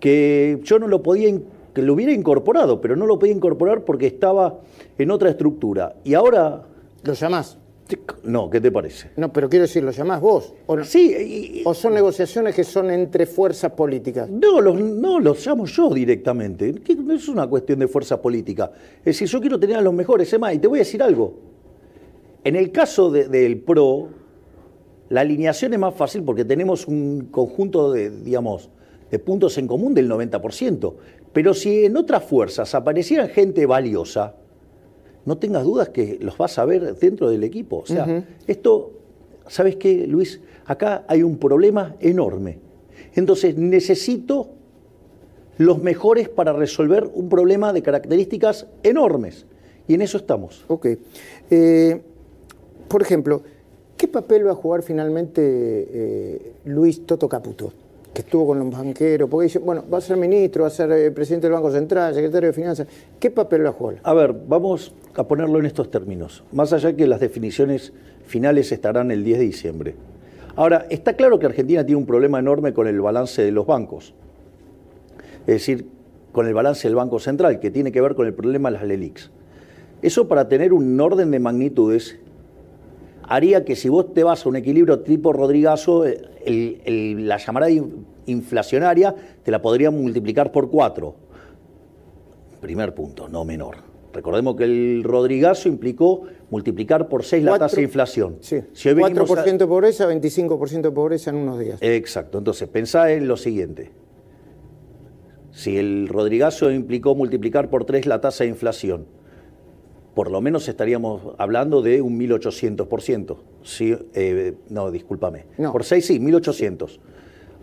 que 0.00 0.60
yo 0.62 0.78
no 0.78 0.86
lo 0.86 1.02
podía, 1.02 1.36
que 1.72 1.82
lo 1.82 1.94
hubiera 1.94 2.12
incorporado, 2.12 2.80
pero 2.80 2.94
no 2.94 3.06
lo 3.06 3.18
podía 3.18 3.34
incorporar 3.34 3.84
porque 3.84 4.06
estaba 4.06 4.60
en 4.98 5.10
otra 5.10 5.30
estructura. 5.30 5.94
Y 6.04 6.14
ahora... 6.14 6.66
¿Lo 7.02 7.12
llamás? 7.12 7.58
No, 8.22 8.48
¿qué 8.50 8.60
te 8.60 8.70
parece? 8.70 9.10
No, 9.16 9.32
pero 9.32 9.48
quiero 9.48 9.64
decir, 9.64 9.82
¿lo 9.82 9.90
llamás 9.90 10.20
vos? 10.20 10.52
¿O 10.66 10.82
Sí. 10.84 11.62
¿O 11.64 11.74
son 11.74 11.94
negociaciones 11.94 12.54
que 12.54 12.64
son 12.64 12.90
entre 12.90 13.26
fuerzas 13.26 13.72
políticas? 13.72 14.28
No, 14.28 14.60
los, 14.60 14.80
no, 14.80 15.20
los 15.20 15.46
llamo 15.46 15.66
yo 15.66 15.90
directamente. 15.90 16.74
No 16.96 17.14
es 17.14 17.28
una 17.28 17.46
cuestión 17.46 17.78
de 17.78 17.88
fuerza 17.88 18.20
política. 18.20 18.70
Es 18.98 19.04
decir, 19.04 19.28
yo 19.28 19.40
quiero 19.40 19.58
tener 19.58 19.76
a 19.76 19.80
los 19.80 19.94
mejores. 19.94 20.34
Y 20.52 20.58
te 20.58 20.66
voy 20.66 20.78
a 20.78 20.82
decir 20.82 21.02
algo. 21.02 21.34
En 22.42 22.56
el 22.56 22.70
caso 22.72 23.10
del 23.10 23.58
PRO, 23.60 24.08
la 25.08 25.20
alineación 25.20 25.72
es 25.72 25.78
más 25.78 25.94
fácil 25.94 26.22
porque 26.22 26.44
tenemos 26.44 26.86
un 26.86 27.28
conjunto 27.30 27.92
de, 27.92 28.10
digamos, 28.10 28.70
de 29.10 29.18
puntos 29.18 29.56
en 29.58 29.66
común 29.66 29.94
del 29.94 30.10
90%. 30.10 30.94
Pero 31.32 31.54
si 31.54 31.84
en 31.84 31.96
otras 31.96 32.24
fuerzas 32.24 32.74
aparecieran 32.74 33.28
gente 33.28 33.66
valiosa, 33.66 34.34
no 35.24 35.38
tengas 35.38 35.64
dudas 35.64 35.88
que 35.88 36.18
los 36.20 36.36
vas 36.36 36.58
a 36.58 36.64
ver 36.64 36.96
dentro 36.96 37.30
del 37.30 37.44
equipo. 37.44 37.78
O 37.78 37.86
sea, 37.86 38.24
esto, 38.46 38.92
¿sabes 39.46 39.76
qué, 39.76 40.06
Luis? 40.06 40.40
Acá 40.66 41.04
hay 41.08 41.22
un 41.22 41.38
problema 41.38 41.96
enorme. 42.00 42.58
Entonces, 43.14 43.56
necesito 43.56 44.50
los 45.58 45.82
mejores 45.82 46.28
para 46.28 46.52
resolver 46.52 47.08
un 47.14 47.28
problema 47.28 47.72
de 47.72 47.82
características 47.82 48.66
enormes. 48.82 49.46
Y 49.86 49.94
en 49.94 50.02
eso 50.02 50.18
estamos. 50.18 50.64
Ok. 50.68 50.86
Eh, 51.50 52.02
por 52.88 53.02
ejemplo, 53.02 53.42
¿qué 53.96 54.08
papel 54.08 54.46
va 54.46 54.52
a 54.52 54.56
jugar 54.56 54.82
finalmente 54.82 55.40
eh, 55.42 56.52
Luis 56.64 57.06
Toto 57.06 57.28
Caputo? 57.28 57.72
Que 58.14 58.22
estuvo 58.22 58.46
con 58.46 58.60
los 58.60 58.70
banqueros, 58.70 59.28
porque 59.28 59.46
dice, 59.46 59.58
bueno, 59.58 59.84
va 59.92 59.98
a 59.98 60.00
ser 60.00 60.16
ministro, 60.16 60.62
va 60.62 60.68
a 60.68 60.70
ser 60.70 60.90
eh, 60.92 61.10
presidente 61.10 61.48
del 61.48 61.54
Banco 61.54 61.72
Central, 61.72 62.14
secretario 62.14 62.48
de 62.48 62.52
Finanzas. 62.52 62.86
¿Qué 63.18 63.30
papel 63.30 63.64
va 63.64 63.70
a 63.70 63.72
jugar? 63.72 63.96
A 64.04 64.14
ver, 64.14 64.32
vamos 64.46 64.94
a 65.16 65.24
ponerlo 65.24 65.58
en 65.58 65.66
estos 65.66 65.90
términos, 65.90 66.44
más 66.52 66.72
allá 66.72 66.94
que 66.94 67.08
las 67.08 67.18
definiciones 67.18 67.92
finales 68.24 68.70
estarán 68.70 69.10
el 69.10 69.24
10 69.24 69.38
de 69.38 69.44
diciembre. 69.44 69.94
Ahora, 70.54 70.86
está 70.88 71.14
claro 71.14 71.40
que 71.40 71.46
Argentina 71.46 71.84
tiene 71.84 71.98
un 71.98 72.06
problema 72.06 72.38
enorme 72.38 72.72
con 72.72 72.86
el 72.86 73.00
balance 73.00 73.42
de 73.42 73.50
los 73.50 73.66
bancos, 73.66 74.14
es 75.40 75.54
decir, 75.54 75.88
con 76.30 76.46
el 76.46 76.54
balance 76.54 76.86
del 76.86 76.94
Banco 76.94 77.18
Central, 77.18 77.58
que 77.58 77.72
tiene 77.72 77.90
que 77.90 78.00
ver 78.00 78.14
con 78.14 78.28
el 78.28 78.34
problema 78.34 78.70
de 78.70 78.74
las 78.74 78.84
LELIX. 78.84 79.30
Eso 80.02 80.28
para 80.28 80.48
tener 80.48 80.72
un 80.72 81.00
orden 81.00 81.32
de 81.32 81.40
magnitudes 81.40 82.18
haría 83.28 83.64
que 83.64 83.76
si 83.76 83.88
vos 83.88 84.12
te 84.12 84.24
vas 84.24 84.44
a 84.44 84.48
un 84.48 84.56
equilibrio 84.56 85.00
tipo 85.00 85.32
Rodrigazo, 85.32 86.04
la 86.46 87.38
llamada 87.38 87.68
inflacionaria 88.26 89.14
te 89.42 89.50
la 89.50 89.60
podría 89.60 89.90
multiplicar 89.90 90.52
por 90.52 90.70
cuatro. 90.70 91.16
Primer 92.60 92.94
punto, 92.94 93.28
no 93.28 93.44
menor. 93.44 93.76
Recordemos 94.12 94.54
que 94.56 94.64
el 94.64 95.02
Rodrigazo 95.02 95.68
implicó 95.68 96.22
multiplicar 96.48 97.08
por 97.08 97.24
seis 97.24 97.42
la 97.42 97.58
tasa 97.58 97.76
de 97.76 97.82
inflación. 97.82 98.36
Sí. 98.40 98.60
Si 98.72 98.88
4% 98.88 99.56
de 99.56 99.66
pobreza, 99.66 100.08
25% 100.08 100.82
de 100.82 100.90
pobreza 100.92 101.30
en 101.30 101.36
unos 101.36 101.58
días. 101.58 101.78
Exacto. 101.82 102.38
Entonces, 102.38 102.68
pensá 102.68 103.10
en 103.10 103.26
lo 103.26 103.36
siguiente. 103.36 103.90
Si 105.50 105.76
el 105.76 106.08
Rodrigazo 106.08 106.70
implicó 106.70 107.14
multiplicar 107.14 107.70
por 107.70 107.84
tres 107.84 108.06
la 108.06 108.20
tasa 108.20 108.44
de 108.44 108.50
inflación, 108.50 109.06
por 110.14 110.30
lo 110.30 110.40
menos 110.40 110.68
estaríamos 110.68 111.22
hablando 111.38 111.82
de 111.82 112.00
un 112.00 112.18
1800%. 112.18 113.36
Sí, 113.62 113.96
eh, 114.14 114.54
no, 114.70 114.90
discúlpame. 114.90 115.46
Por 115.72 115.84
6 115.84 116.06
sí, 116.06 116.20
1800. 116.20 117.00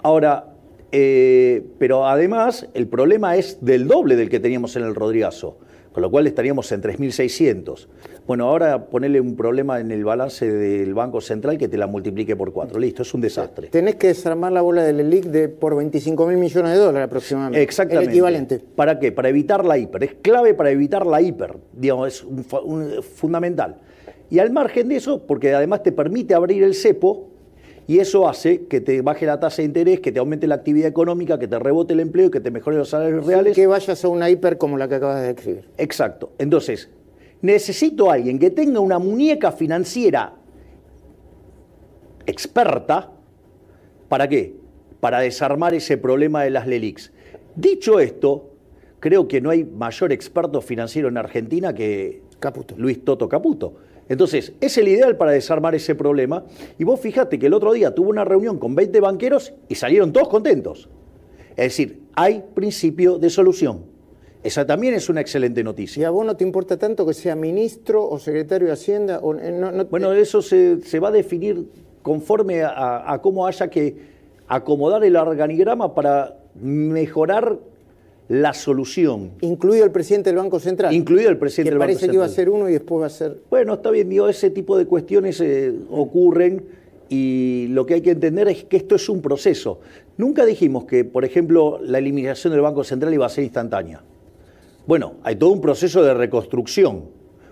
Ahora, 0.03 0.53
eh, 0.91 1.63
pero 1.79 2.05
además 2.05 2.67
el 2.74 2.88
problema 2.88 3.38
es 3.38 3.63
del 3.63 3.88
doble 3.88 4.15
del 4.15 4.29
que 4.29 4.39
teníamos 4.39 4.75
en 4.75 4.84
el 4.84 4.96
Rodrigazo 4.96 5.58
con 5.92 6.02
lo 6.02 6.10
cual 6.10 6.28
estaríamos 6.28 6.72
en 6.72 6.82
3.600. 6.82 7.88
Bueno, 8.26 8.48
ahora 8.48 8.86
ponerle 8.86 9.20
un 9.20 9.36
problema 9.36 9.80
en 9.80 9.92
el 9.92 10.06
balance 10.06 10.50
del 10.50 10.94
Banco 10.94 11.20
Central 11.22 11.58
que 11.58 11.68
te 11.68 11.78
la 11.78 11.88
multiplique 11.88 12.36
por 12.36 12.54
cuatro. 12.54 12.80
Listo, 12.80 13.02
es 13.02 13.14
un 13.14 13.22
desastre. 13.22 13.68
Tenés 13.68 13.96
que 13.96 14.08
desarmar 14.08 14.52
la 14.52 14.62
bola 14.62 14.84
del 14.84 15.00
ELIC 15.02 15.26
de 15.26 15.50
por 15.50 15.76
25 15.76 16.28
mil 16.28 16.38
millones 16.38 16.72
de 16.74 16.78
dólares 16.78 17.08
aproximadamente. 17.08 17.62
Exactamente. 17.62 18.06
El 18.06 18.12
equivalente. 18.12 18.60
¿Para 18.60 19.00
qué? 19.00 19.12
Para 19.12 19.30
evitar 19.30 19.66
la 19.66 19.78
hiper. 19.78 20.04
Es 20.04 20.14
clave 20.22 20.54
para 20.54 20.72
evitar 20.72 21.06
la 21.06 21.22
hiper. 21.22 21.58
Digamos, 21.74 22.08
es 22.08 23.06
fundamental. 23.06 23.78
Y 24.30 24.40
al 24.40 24.52
margen 24.52 24.88
de 24.88 24.96
eso, 24.96 25.26
porque 25.28 25.54
además 25.54 25.84
te 25.84 25.92
permite 25.92 26.34
abrir 26.34 26.64
el 26.64 26.74
cepo, 26.74 27.31
y 27.92 28.00
eso 28.00 28.30
hace 28.30 28.68
que 28.68 28.80
te 28.80 29.02
baje 29.02 29.26
la 29.26 29.42
tasa 29.42 29.58
de 29.58 29.66
interés, 29.66 30.00
que 30.00 30.14
te 30.14 30.20
aumente 30.20 30.48
la 30.48 30.56
actividad 30.56 30.88
económica, 30.88 31.38
que 31.38 31.50
te 31.50 31.60
rebote 31.60 31.92
el 31.92 32.00
empleo, 32.00 32.32
que 32.32 32.40
te 32.40 32.50
mejore 32.50 32.78
los 32.78 32.88
salarios 32.88 33.26
reales. 33.26 33.54
que 33.54 33.68
vayas 33.68 34.06
a 34.06 34.08
una 34.08 34.30
hiper 34.30 34.58
como 34.58 34.78
la 34.78 34.88
que 34.88 34.96
acabas 34.96 35.20
de 35.20 35.34
describir. 35.34 35.70
Exacto. 35.78 36.32
Entonces, 36.38 36.90
necesito 37.42 38.10
a 38.10 38.14
alguien 38.14 38.40
que 38.40 38.50
tenga 38.50 38.80
una 38.80 38.98
muñeca 38.98 39.52
financiera 39.52 40.36
experta. 42.26 43.12
¿Para 44.08 44.30
qué? 44.30 44.56
Para 45.02 45.20
desarmar 45.20 45.74
ese 45.74 45.98
problema 45.98 46.44
de 46.44 46.52
las 46.52 46.68
LELIX. 46.68 47.12
Dicho 47.58 48.00
esto, 48.00 48.52
creo 49.02 49.28
que 49.28 49.42
no 49.42 49.50
hay 49.50 49.66
mayor 49.66 50.14
experto 50.14 50.62
financiero 50.62 51.10
en 51.10 51.18
Argentina 51.18 51.76
que 51.76 52.22
Caputo. 52.40 52.74
Luis 52.78 53.04
Toto 53.04 53.28
Caputo. 53.28 53.74
Entonces, 54.12 54.51
es 54.60 54.77
el 54.77 54.89
ideal 54.89 55.15
para 55.15 55.32
desarmar 55.32 55.74
ese 55.74 55.96
problema. 55.96 56.44
Y 56.77 56.84
vos 56.84 57.00
fijate 57.00 57.39
que 57.39 57.46
el 57.46 57.53
otro 57.53 57.72
día 57.72 57.96
tuvo 57.96 58.10
una 58.10 58.25
reunión 58.25 58.60
con 58.60 58.75
20 58.75 59.00
banqueros 59.00 59.53
y 59.70 59.75
salieron 59.75 60.12
todos 60.12 60.27
contentos. 60.27 60.89
Es 61.51 61.68
decir, 61.68 62.01
hay 62.13 62.44
principio 62.53 63.18
de 63.18 63.30
solución. 63.30 63.86
Esa 64.44 64.65
también 64.65 64.96
es 64.96 65.08
una 65.08 65.22
excelente 65.22 65.63
noticia. 65.63 66.01
¿Y 66.01 66.03
a 66.03 66.10
vos 66.10 66.25
no 66.25 66.36
te 66.36 66.44
importa 66.44 66.75
tanto 66.75 67.06
que 67.06 67.13
sea 67.13 67.38
ministro 67.38 68.06
o 68.06 68.20
secretario 68.20 68.68
de 68.68 68.74
Hacienda? 68.74 69.22
Eh, 69.39 69.86
bueno, 69.89 70.12
eso 70.12 70.41
se, 70.41 71.00
va 71.00 71.08
a 71.08 71.12
definir 71.12 71.70
conforme 72.01 72.63
a 72.63 73.18
cómo 73.24 73.48
haya 73.48 73.70
que 73.70 73.96
acomodar 74.50 75.06
el 75.06 75.15
organigrama 75.15 75.96
para 75.96 76.36
mejorar 76.56 77.60
la 78.32 78.54
solución. 78.54 79.32
Incluido 79.42 79.84
el 79.84 79.92
presidente 79.92 80.30
del 80.30 80.38
Banco 80.38 80.58
Central. 80.58 80.94
Incluido 80.94 81.30
el 81.30 81.38
presidente 81.38 81.72
del 81.72 81.80
Banco 81.80 81.92
Central. 81.92 82.08
Parece 82.08 82.12
que 82.12 82.16
iba 82.16 82.26
a 82.26 82.30
ser 82.30 82.50
uno 82.50 82.70
y 82.70 82.72
después 82.72 83.02
va 83.02 83.08
a 83.08 83.10
ser. 83.10 83.42
Bueno, 83.50 83.74
está 83.74 83.92
bien, 83.92 84.08
digo, 84.08 84.30
ese 84.30 84.50
tipo 84.50 84.78
de 84.78 84.86
cuestiones 84.86 85.42
eh, 85.42 85.74
ocurren 85.90 86.64
y 87.10 87.68
lo 87.72 87.86
que 87.86 87.96
hay 87.96 88.02
que 88.02 88.12
entender 88.12 88.48
es 88.48 88.64
que 88.64 88.78
esto 88.78 88.96
es 88.96 89.10
un 89.10 89.22
proceso. 89.22 89.82
Nunca 90.16 90.46
dijimos 90.46 90.86
que, 90.86 91.04
por 91.04 91.26
ejemplo, 91.26 91.80
la 91.84 91.98
eliminación 91.98 92.54
del 92.54 92.62
Banco 92.62 92.86
Central 92.86 93.14
iba 93.14 93.26
a 93.26 93.30
ser 93.30 93.44
instantánea. 93.44 94.02
Bueno, 94.88 95.16
hay 95.24 95.36
todo 95.36 95.50
un 95.50 95.60
proceso 95.60 96.02
de 96.02 96.14
reconstrucción. 96.14 97.10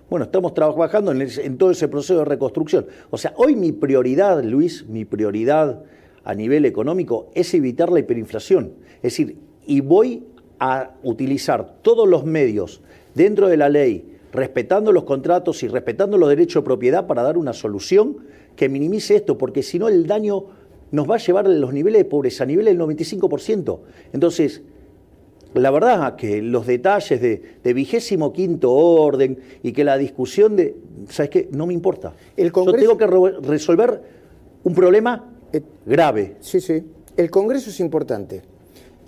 Bueno, 0.09 0.25
estamos 0.27 0.53
trabajando 0.53 1.11
en, 1.11 1.57
todo 1.57 1.71
ese 1.71 1.89
proceso 1.89 2.19
de 2.19 2.25
reconstrucción. 2.25 2.87
O 3.09 3.17
sea, 3.17 3.33
hoy 3.35 3.57
mi 3.57 3.73
prioridad, 3.73 4.41
Luis, 4.45 4.87
mi 4.87 5.03
prioridad 5.03 5.83
a 6.23 6.33
nivel 6.33 6.63
económico 6.63 7.31
es 7.35 7.53
evitar 7.53 7.91
la 7.91 7.99
hiperinflación. 7.99 8.75
Es 8.97 9.17
decir, 9.17 9.37
y 9.67 9.81
voy 9.81 10.23
a 10.59 10.91
utilizar 11.03 11.81
todos 11.81 12.07
los 12.07 12.25
medios 12.25 12.81
dentro 13.15 13.47
de 13.47 13.57
la 13.57 13.69
ley, 13.69 14.17
respetando 14.31 14.91
los 14.91 15.03
contratos 15.03 15.63
y 15.63 15.67
respetando 15.67 16.17
los 16.17 16.29
derechos 16.29 16.63
de 16.63 16.65
propiedad 16.65 17.07
para 17.07 17.23
dar 17.23 17.37
una 17.37 17.53
solución 17.53 18.17
que 18.55 18.69
minimice 18.69 19.15
esto, 19.15 19.37
porque 19.37 19.63
si 19.63 19.79
no 19.79 19.87
el 19.87 20.05
daño 20.05 20.45
nos 20.91 21.09
va 21.09 21.15
a 21.15 21.19
llevar 21.19 21.45
a 21.45 21.49
los 21.49 21.73
niveles 21.73 21.99
de 21.99 22.05
pobreza, 22.05 22.43
a 22.43 22.47
niveles 22.47 22.77
del 22.77 22.85
95%. 22.85 23.79
Entonces, 24.13 24.61
la 25.53 25.71
verdad 25.71 26.15
que 26.15 26.41
los 26.41 26.67
detalles 26.67 27.21
de, 27.21 27.73
vigésimo 27.73 28.33
quinto 28.33 28.71
orden 28.71 29.39
y 29.63 29.71
que 29.71 29.83
la 29.83 29.97
discusión 29.97 30.55
de, 30.55 30.75
¿sabes 31.09 31.29
qué? 31.29 31.49
No 31.51 31.65
me 31.65 31.73
importa. 31.73 32.13
El 32.37 32.51
Yo 32.51 32.73
tengo 32.73 32.97
que 32.97 33.07
resolver 33.07 34.01
un 34.63 34.73
problema 34.73 35.33
eh, 35.51 35.61
grave. 35.85 36.37
Sí, 36.39 36.61
sí. 36.61 36.83
El 37.17 37.31
Congreso 37.31 37.69
es 37.69 37.79
importante. 37.79 38.41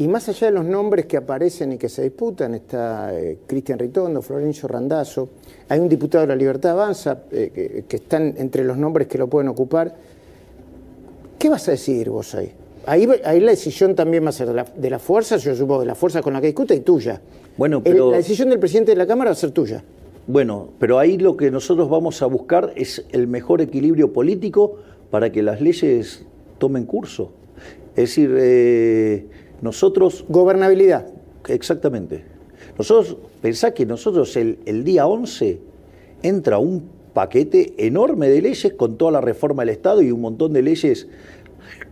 Y 0.02 0.08
más 0.08 0.28
allá 0.30 0.48
de 0.48 0.54
los 0.54 0.66
nombres 0.66 1.06
que 1.06 1.16
aparecen 1.16 1.74
y 1.74 1.78
que 1.78 1.88
se 1.88 2.02
disputan, 2.02 2.56
está 2.56 3.14
eh, 3.14 3.38
Cristian 3.46 3.78
Ritondo, 3.78 4.24
Florencio 4.24 4.68
Randazzo, 4.68 5.30
hay 5.70 5.80
un 5.80 5.88
diputado 5.88 6.24
de 6.24 6.30
la 6.30 6.36
Libertad 6.36 6.72
Avanza, 6.72 7.26
eh, 7.30 7.84
que, 7.88 7.98
están 7.98 8.34
entre 8.38 8.64
los 8.64 8.78
nombres 8.78 9.08
que 9.08 9.20
lo 9.20 9.28
pueden 9.28 9.50
ocupar. 9.50 9.96
¿Qué 11.38 11.50
vas 11.50 11.68
a 11.68 11.72
decidir 11.74 12.10
vos 12.10 12.34
ahí? 12.34 12.52
Ahí, 12.88 13.06
la 13.06 13.52
decisión 13.52 13.94
también 13.94 14.26
va 14.26 14.30
a 14.30 14.32
ser 14.32 14.48
de 14.48 14.90
la, 14.90 14.98
fuerza, 14.98 15.38
yo 15.38 15.56
supongo, 15.56 15.82
de 15.82 15.86
la 15.86 15.94
fuerza 15.94 16.24
con 16.24 16.34
la 16.34 16.42
que 16.42 16.48
discute 16.48 16.74
y 16.74 16.80
tuya. 16.80 17.22
Bueno, 17.56 17.84
pero... 17.84 18.10
la 18.10 18.18
decisión 18.18 18.50
del 18.50 18.58
presidente 18.58 18.94
de 18.94 18.98
la 18.98 19.06
Cámara 19.06 19.30
va 19.30 19.34
a 19.34 19.36
ser 19.36 19.52
tuya. 19.52 19.84
Bueno, 20.26 20.70
pero 20.80 20.98
ahí 20.98 21.20
lo 21.20 21.38
que 21.38 21.52
nosotros 21.52 21.92
vamos 21.92 22.24
a 22.24 22.26
buscar 22.26 22.74
es 22.76 23.06
el 23.12 23.28
mejor 23.28 23.62
equilibrio 23.62 24.12
político 24.12 24.78
para 25.12 25.32
que 25.32 25.44
las 25.44 25.62
leyes 25.62 26.26
tomen 26.58 26.86
curso. 26.88 27.34
Es 27.96 28.10
decir, 28.10 28.36
eh, 28.36 29.26
nosotros... 29.62 30.26
Gobernabilidad. 30.30 31.08
Exactamente. 31.48 32.24
Nosotros, 32.78 33.18
pensá 33.42 33.74
que 33.74 33.86
nosotros 33.86 34.36
el, 34.36 34.60
el 34.66 34.84
día 34.84 35.08
11 35.08 35.60
entra 36.24 36.58
un 36.58 36.90
paquete 37.14 37.74
enorme 37.86 38.30
de 38.30 38.42
leyes 38.42 38.74
con 38.74 38.98
toda 38.98 39.12
la 39.12 39.22
reforma 39.22 39.64
del 39.64 39.70
Estado 39.70 40.02
y 40.02 40.12
un 40.12 40.22
montón 40.22 40.54
de 40.54 40.62
leyes 40.62 41.08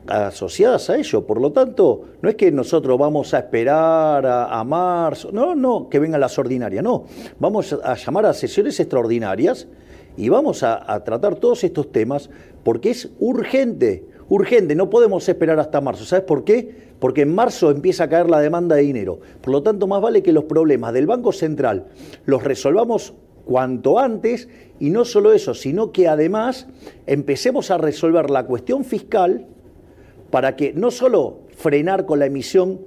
asociadas 0.08 0.90
a 0.90 0.98
ello. 0.98 1.26
Por 1.26 1.40
lo 1.40 1.52
tanto, 1.52 2.04
no 2.22 2.30
es 2.30 2.36
que 2.36 2.52
nosotros 2.52 2.98
vamos 2.98 3.34
a 3.34 3.40
esperar 3.40 4.26
a, 4.26 4.64
marzo, 4.64 5.32
no, 5.32 5.56
no, 5.56 5.90
que 5.90 6.00
vengan 6.00 6.20
las 6.20 6.38
ordinarias, 6.40 6.84
no. 6.84 7.06
Vamos 7.40 7.74
a, 7.74 7.96
llamar 7.96 8.26
a 8.26 8.34
sesiones 8.34 8.80
extraordinarias 8.80 9.68
y 10.18 10.30
vamos 10.30 10.64
a, 10.64 11.04
tratar 11.04 11.36
todos 11.36 11.64
estos 11.64 11.92
temas 11.92 12.30
porque 12.64 12.92
es 12.92 13.10
urgente, 13.20 14.06
urgente, 14.30 14.76
no 14.76 14.90
podemos 14.90 15.28
esperar 15.28 15.60
hasta 15.60 15.82
marzo. 15.82 16.06
¿Sabes 16.06 16.26
por 16.26 16.44
qué? 16.44 16.90
Porque 17.00 17.22
en 17.22 17.34
marzo 17.34 17.72
empieza 17.72 18.06
a 18.06 18.10
caer 18.10 18.30
la 18.30 18.40
demanda 18.40 18.76
de 18.76 18.84
dinero. 18.84 19.20
Por 19.42 19.52
lo 19.52 19.64
tanto, 19.64 19.88
más 19.88 20.02
vale 20.02 20.24
que 20.24 20.32
los 20.32 20.46
problemas 20.46 20.94
del 20.94 21.08
Banco 21.08 21.32
Central 21.32 21.88
los 22.26 22.44
resolvamos 22.44 23.14
cuanto 23.46 23.98
antes 23.98 24.48
y 24.80 24.92
no 24.92 25.06
solo 25.06 25.34
eso, 25.34 25.54
sino 25.56 25.92
que 25.92 26.08
además 26.08 26.68
empecemos 27.08 27.72
a 27.72 27.80
resolver 27.80 28.30
la 28.30 28.46
cuestión 28.46 28.86
fiscal 28.86 29.48
para 30.30 30.56
que 30.56 30.74
no 30.74 30.92
solo 30.92 31.40
frenar 31.58 32.06
con 32.06 32.20
la 32.20 32.28
emisión 32.28 32.80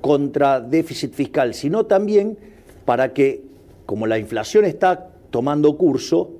contra 0.00 0.60
déficit 0.60 1.12
fiscal, 1.12 1.54
sino 1.54 1.84
también 1.84 2.38
para 2.84 3.12
que, 3.12 3.44
como 3.84 4.06
la 4.06 4.18
inflación 4.18 4.64
está 4.64 5.10
tomando 5.30 5.76
curso, 5.76 6.37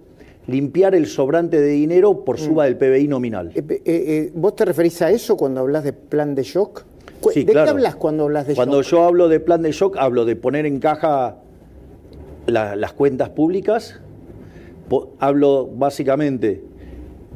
limpiar 0.48 0.94
el 0.94 1.06
sobrante 1.06 1.60
de 1.60 1.68
dinero 1.68 2.24
por 2.24 2.36
mm. 2.36 2.38
suba 2.40 2.64
del 2.64 2.76
PBI 2.76 3.06
nominal. 3.06 3.52
Eh, 3.54 3.62
eh, 3.68 3.82
eh, 3.84 4.32
¿Vos 4.34 4.56
te 4.56 4.64
referís 4.64 5.00
a 5.02 5.10
eso 5.10 5.36
cuando 5.36 5.60
hablas 5.60 5.84
de 5.84 5.92
plan 5.92 6.34
de 6.34 6.42
shock? 6.42 6.84
Sí, 7.32 7.44
¿De 7.44 7.52
qué 7.52 7.58
hablas 7.58 7.96
cuando 7.96 8.24
hablas 8.24 8.46
de 8.46 8.54
cuando 8.54 8.82
shock? 8.82 8.90
Cuando 8.90 9.02
yo 9.02 9.08
hablo 9.08 9.28
de 9.28 9.40
plan 9.40 9.62
de 9.62 9.72
shock, 9.72 9.96
hablo 9.98 10.24
de 10.24 10.36
poner 10.36 10.66
en 10.66 10.80
caja 10.80 11.36
las 12.46 12.92
cuentas 12.94 13.28
públicas, 13.28 14.00
hablo 15.18 15.66
básicamente 15.66 16.64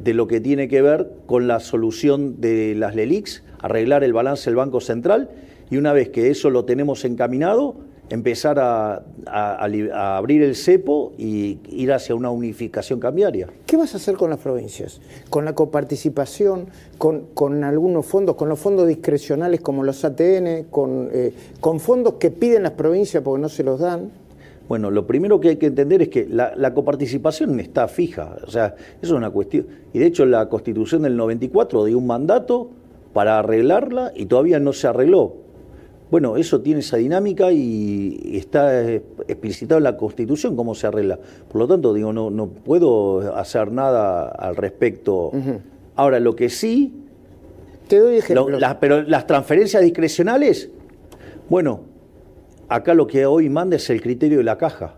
de 0.03 0.13
lo 0.15 0.27
que 0.27 0.41
tiene 0.41 0.67
que 0.67 0.81
ver 0.81 1.11
con 1.27 1.47
la 1.47 1.59
solución 1.59 2.41
de 2.41 2.73
las 2.75 2.95
LELIX, 2.95 3.43
arreglar 3.59 4.03
el 4.03 4.11
balance 4.11 4.49
del 4.49 4.55
Banco 4.55 4.81
Central 4.81 5.29
y 5.69 5.77
una 5.77 5.93
vez 5.93 6.09
que 6.09 6.31
eso 6.31 6.49
lo 6.49 6.65
tenemos 6.65 7.05
encaminado, 7.05 7.75
empezar 8.09 8.59
a, 8.59 9.03
abrir 9.25 10.43
el 10.43 10.55
cepo 10.55 11.13
y 11.17 11.59
ir 11.69 11.91
hacia 11.91 12.15
una 12.15 12.29
unificación 12.29 12.99
cambiaria. 12.99 13.47
¿Qué 13.65 13.77
vas 13.77 13.93
a 13.93 13.97
hacer 13.97 14.15
con 14.15 14.29
las 14.29 14.39
provincias? 14.39 15.01
¿Con 15.29 15.45
la 15.45 15.55
coparticipación? 15.55 16.67
¿Con, 16.97 17.27
con 17.33 17.63
algunos 17.63 18.05
fondos? 18.05 18.35
¿Con 18.35 18.49
los 18.49 18.59
fondos 18.59 18.87
discrecionales 18.87 19.61
como 19.61 19.83
los 19.83 20.03
ATN? 20.05 20.65
Con, 20.69 21.09
eh, 21.11 21.33
¿Con 21.59 21.79
fondos 21.79 22.15
que 22.15 22.29
piden 22.29 22.63
las 22.63 22.73
provincias 22.73 23.23
porque 23.23 23.41
no 23.41 23.49
se 23.49 23.63
los 23.63 23.79
dan? 23.79 24.11
Bueno, 24.67 24.91
lo 24.91 25.05
primero 25.05 25.39
que 25.39 25.49
hay 25.49 25.55
que 25.57 25.65
entender 25.65 26.01
es 26.03 26.09
que 26.09 26.25
la, 26.25 26.73
coparticipación 26.73 27.59
está 27.59 27.87
fija, 27.87 28.37
o 28.47 28.49
sea, 28.49 28.75
eso 29.01 29.11
es 29.13 29.17
una 29.17 29.29
cuestión. 29.29 29.67
Y 29.91 29.99
de 29.99 30.05
hecho 30.05 30.25
la 30.25 30.47
constitución 30.47 31.01
del 31.01 31.17
94 31.17 31.85
dio 31.85 31.97
un 31.97 32.07
mandato 32.07 32.69
para 33.11 33.39
arreglarla 33.39 34.13
y 34.15 34.25
todavía 34.25 34.59
no 34.59 34.71
se 34.71 34.87
arregló. 34.87 35.42
Bueno, 36.13 36.37
eso 36.37 36.61
tiene 36.61 36.81
esa 36.81 36.97
dinámica 36.97 37.51
y 37.51 38.37
está 38.37 38.87
explicitado 38.87 39.79
en 39.79 39.83
la 39.83 39.97
Constitución 39.97 40.55
cómo 40.55 40.75
se 40.75 40.85
arregla. 40.85 41.17
Por 41.51 41.59
lo 41.59 41.67
tanto, 41.67 41.91
digo, 41.91 42.13
no, 42.13 42.29
no 42.29 42.49
puedo 42.49 43.35
hacer 43.35 43.71
nada 43.71 44.27
al 44.27 44.55
respecto. 44.55 45.31
Ahora, 45.95 46.19
lo 46.19 46.35
que 46.35 46.49
sí... 46.49 46.93
Te 47.87 47.97
doy 47.97 48.17
ejemplo. 48.17 48.59
pero 48.79 49.01
las 49.01 49.25
transferencias 49.25 49.81
discrecionales, 49.81 50.69
bueno, 51.49 51.81
Acá 52.69 52.93
lo 52.93 53.07
que 53.07 53.25
hoy 53.25 53.49
manda 53.49 53.77
es 53.77 53.89
el 53.89 53.99
criterio 53.99 54.37
de 54.37 54.43
la 54.43 54.59
caja. 54.59 54.93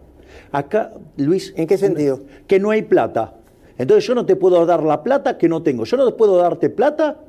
Acá, 0.51 0.91
Luis. 1.15 1.53
¿En 1.55 1.65
qué 1.65 1.77
sentido? 1.77 2.23
Que 2.45 2.59
no 2.59 2.71
hay 2.71 2.81
plata. 2.81 3.35
Entonces 3.77 4.05
yo 4.05 4.15
no 4.15 4.25
te 4.25 4.35
puedo 4.35 4.65
dar 4.65 4.83
la 4.83 5.01
plata 5.01 5.37
que 5.37 5.47
no 5.47 5.63
tengo. 5.63 5.85
Yo 5.85 5.95
no 5.95 6.17
puedo 6.17 6.35
darte 6.35 6.69
plata 6.69 7.21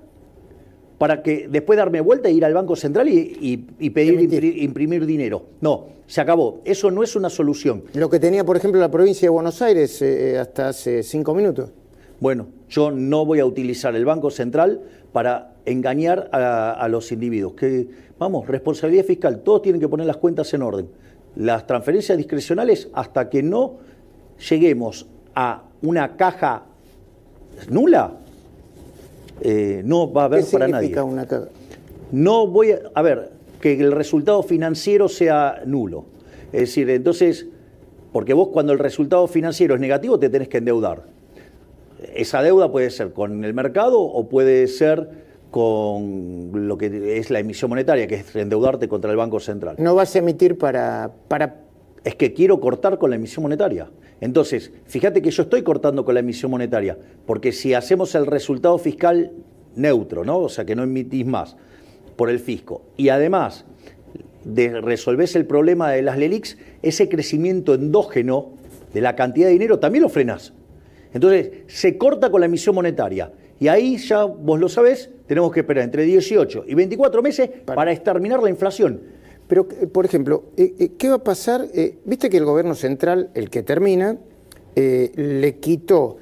para 0.99 1.23
que 1.23 1.49
después 1.49 1.77
darme 1.77 2.01
vuelta 2.01 2.29
e 2.29 2.33
ir 2.33 2.45
al 2.45 2.55
Banco 2.55 2.75
Central 2.77 3.09
y, 3.09 3.57
pedir 3.91 4.63
imprimir, 4.63 5.05
dinero. 5.05 5.45
No, 5.61 5.87
se 6.07 6.21
acabó. 6.21 6.61
Eso 6.65 6.91
no 6.91 7.03
es 7.03 7.17
una 7.17 7.29
solución. 7.29 7.85
Lo 7.95 8.09
que 8.09 8.19
tenía, 8.19 8.45
por 8.45 8.57
ejemplo, 8.57 8.81
la 8.81 8.91
provincia 8.91 9.27
de 9.27 9.31
Buenos 9.31 9.61
Aires 9.61 10.01
eh, 10.01 10.39
hasta 10.39 10.69
hace 10.69 11.03
cinco 11.03 11.35
minutos. 11.35 11.71
Bueno, 12.19 12.47
yo 12.69 12.91
no 12.91 13.27
voy 13.27 13.41
a 13.41 13.47
utilizar 13.47 13.95
el 13.95 14.07
Banco 14.07 14.31
Central 14.31 14.81
para 15.13 15.55
engañar 15.67 16.31
a, 16.33 16.87
los 16.89 17.13
individuos. 17.13 17.55
Que, 17.55 17.87
vamos, 18.19 18.47
responsabilidad 18.47 19.05
fiscal, 19.05 19.41
todos 19.41 19.63
tienen 19.63 19.81
que 19.81 19.89
poner 19.89 20.07
las 20.07 20.17
cuentas 20.17 20.53
en 20.55 20.63
orden. 20.63 20.89
Las 21.35 21.67
transferencias 21.67 22.17
discrecionales, 22.17 22.89
hasta 22.95 23.29
que 23.29 23.43
no 23.43 23.79
lleguemos 24.49 25.07
a 25.35 25.65
una 25.83 26.17
caja 26.17 26.65
nula, 27.69 28.17
eh, 29.41 29.83
no 29.85 30.13
va 30.13 30.23
a 30.23 30.25
haber 30.27 30.45
para 30.51 30.69
nadie. 30.69 31.01
Una? 31.01 31.27
No 32.13 32.47
voy 32.47 32.73
a, 32.73 32.81
a 32.95 33.03
ver, 33.03 33.31
que 33.61 33.75
el 33.75 33.93
resultado 33.93 34.43
financiero 34.43 35.09
sea 35.09 35.63
nulo. 35.67 36.05
Es 36.53 36.61
decir, 36.61 36.89
entonces, 36.91 37.47
porque 38.13 38.35
vos 38.35 38.49
cuando 38.49 38.73
el 38.73 38.79
resultado 38.79 39.27
financiero 39.27 39.75
es 39.75 39.81
negativo 39.81 40.19
te 40.19 40.29
tenés 40.29 40.49
que 40.49 40.59
endeudar. 40.59 41.05
Esa 42.15 42.43
deuda 42.43 42.71
puede 42.71 42.91
ser 42.91 43.13
con 43.13 43.45
el 43.45 43.55
mercado 43.55 44.01
o 44.01 44.29
puede 44.29 44.67
ser 44.69 45.27
con 45.51 46.51
lo 46.69 46.77
que 46.77 47.19
es 47.19 47.31
la 47.31 47.39
emisión 47.39 47.71
monetaria, 47.71 48.07
que 48.07 48.17
es 48.17 48.37
endeudarte 48.37 48.89
contra 48.89 49.11
el 49.11 49.17
Banco 49.17 49.41
Central. 49.41 49.77
No 49.79 49.95
vas 49.95 50.15
a 50.15 50.19
emitir 50.19 50.59
para, 50.59 51.11
para... 51.29 51.66
Es 52.07 52.15
que 52.15 52.33
quiero 52.33 52.61
cortar 52.61 52.99
con 52.99 53.11
la 53.11 53.17
emisión 53.17 53.43
monetaria. 53.43 53.91
Entonces, 54.21 54.71
fíjate 54.85 55.21
que 55.21 55.33
yo 55.33 55.43
estoy 55.43 55.63
cortando 55.63 56.05
con 56.05 56.15
la 56.15 56.21
emisión 56.21 56.53
monetaria, 56.53 56.97
porque 57.27 57.51
si 57.51 57.75
hacemos 57.75 58.15
el 58.15 58.27
resultado 58.27 58.79
fiscal 58.79 59.33
neutro, 59.75 60.25
¿no? 60.25 60.39
O 60.39 60.49
sea, 60.49 60.65
que 60.65 60.77
no 60.77 60.85
emitís 60.85 61.27
más 61.27 61.57
por 62.15 62.31
el 62.31 62.39
fisco, 62.39 62.83
y 62.97 63.09
además 63.09 63.65
de 64.45 64.81
resolvés 64.81 65.35
el 65.35 65.47
problema 65.47 65.91
de 65.91 66.03
las 66.03 66.17
LELIX, 66.17 66.57
ese 66.81 67.09
crecimiento 67.09 67.75
endógeno 67.75 68.53
de 68.95 69.01
la 69.01 69.17
cantidad 69.17 69.49
de 69.49 69.55
dinero 69.55 69.81
también 69.81 70.05
lo 70.05 70.09
frenás. 70.09 70.53
Entonces, 71.13 71.65
se 71.67 71.99
corta 71.99 72.31
con 72.31 72.39
la 72.39 72.47
emisión 72.47 72.77
monetaria. 72.77 73.33
Y 73.59 73.67
ahí 73.67 73.97
ya, 73.97 74.23
vos 74.23 74.61
lo 74.61 74.69
sabés, 74.69 75.11
tenemos 75.27 75.51
que 75.51 75.61
esperar 75.61 75.83
entre 75.83 76.05
18 76.05 76.67
y 76.69 76.75
24 76.75 77.21
meses 77.21 77.51
para, 77.65 77.91
exterminar 77.91 78.41
la 78.41 78.51
inflación. 78.51 79.01
Pero, 79.49 79.69
eh, 79.81 79.87
por 79.87 80.05
ejemplo, 80.05 80.45
eh, 80.57 80.75
eh, 80.79 80.91
¿qué 80.99 81.09
va 81.09 81.17
a 81.17 81.25
pasar? 81.25 81.69
Viste 82.05 82.31
que 82.31 82.37
el 82.37 82.45
gobierno 82.45 82.75
central, 82.75 83.31
el 83.35 83.51
que 83.51 83.63
termina, 83.63 84.19
le 84.75 85.57
quitó 85.59 86.19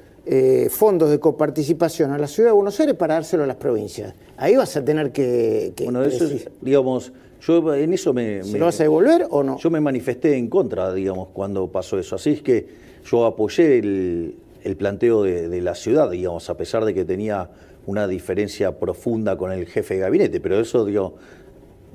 fondos 0.69 1.09
de 1.09 1.19
coparticipación 1.19 2.11
a 2.11 2.17
la 2.17 2.27
ciudad 2.27 2.49
de 2.49 2.53
Buenos 2.53 2.79
Aires 2.79 2.95
para 2.95 3.15
dárselo 3.15 3.43
a 3.43 3.47
las 3.47 3.57
provincias. 3.57 4.13
Ahí 4.37 4.55
vas 4.55 4.75
a 4.77 4.83
tener 4.83 5.11
que... 5.11 5.73
bueno, 5.83 6.03
eso 6.03 6.25
es, 6.25 6.47
digamos, 6.61 7.11
Yo 7.41 7.73
en 7.75 7.93
eso 7.93 8.13
me... 8.13 8.43
¿Se 8.43 8.57
lo 8.57 8.65
vas 8.65 8.79
a 8.79 8.83
devolver 8.83 9.27
o 9.29 9.43
no? 9.43 9.57
Yo 9.57 9.69
me 9.69 9.81
manifesté 9.81 10.37
en 10.37 10.47
contra, 10.47 10.93
digamos, 10.93 11.27
cuando 11.33 11.67
pasó 11.67 11.99
eso. 11.99 12.15
Así 12.15 12.31
es 12.31 12.41
que 12.41 12.65
yo 13.05 13.25
apoyé 13.25 13.77
el, 13.77 14.75
planteo 14.77 15.23
de, 15.23 15.61
la 15.61 15.75
ciudad, 15.75 16.09
digamos, 16.09 16.49
a 16.49 16.55
pesar 16.55 16.85
de 16.85 16.93
que 16.93 17.03
tenía 17.03 17.49
una 17.85 18.07
diferencia 18.07 18.79
profunda 18.79 19.37
con 19.37 19.51
el 19.51 19.67
jefe 19.67 19.95
de 19.95 19.99
gabinete. 19.99 20.39
Pero 20.39 20.59
eso, 20.59 20.85
digo, 20.85 21.15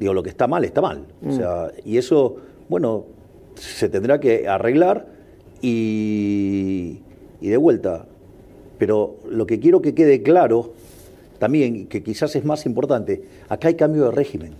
digo 0.00 0.14
lo 0.14 0.22
que 0.22 0.30
está 0.30 0.48
mal, 0.48 0.64
está 0.64 0.80
mal. 0.80 1.04
O 1.22 1.28
mm. 1.28 1.36
sea, 1.36 1.70
y 1.84 1.98
eso, 1.98 2.36
bueno, 2.68 3.04
se 3.54 3.88
tendrá 3.90 4.18
que 4.18 4.48
arreglar 4.48 5.06
y, 5.60 7.00
y 7.40 7.48
de 7.48 7.56
vuelta. 7.58 8.06
Pero 8.78 9.16
lo 9.28 9.46
que 9.46 9.60
quiero 9.60 9.82
que 9.82 9.94
quede 9.94 10.22
claro 10.22 10.72
también, 11.38 11.86
que 11.86 12.02
quizás 12.02 12.34
es 12.34 12.44
más 12.44 12.64
importante, 12.64 13.22
acá 13.48 13.68
hay 13.68 13.74
cambio 13.74 14.06
de 14.06 14.10
régimen. 14.10 14.52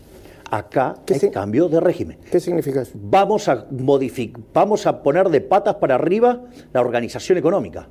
Acá 0.51 0.97
hay 1.09 1.31
cambio 1.31 1.69
de 1.69 1.81
régimen. 1.81 2.19
¿Qué 2.31 2.41
significa 2.41 2.83
eso? 2.83 2.93
Vamos 3.01 3.49
a, 3.49 3.67
modificar, 3.71 4.43
vamos 4.53 4.87
a 4.87 5.03
poner 5.03 5.29
de 5.29 5.41
patas 5.41 5.77
para 5.77 5.95
arriba 5.95 6.43
la 6.73 6.81
organización 6.81 7.39
económica. 7.39 7.87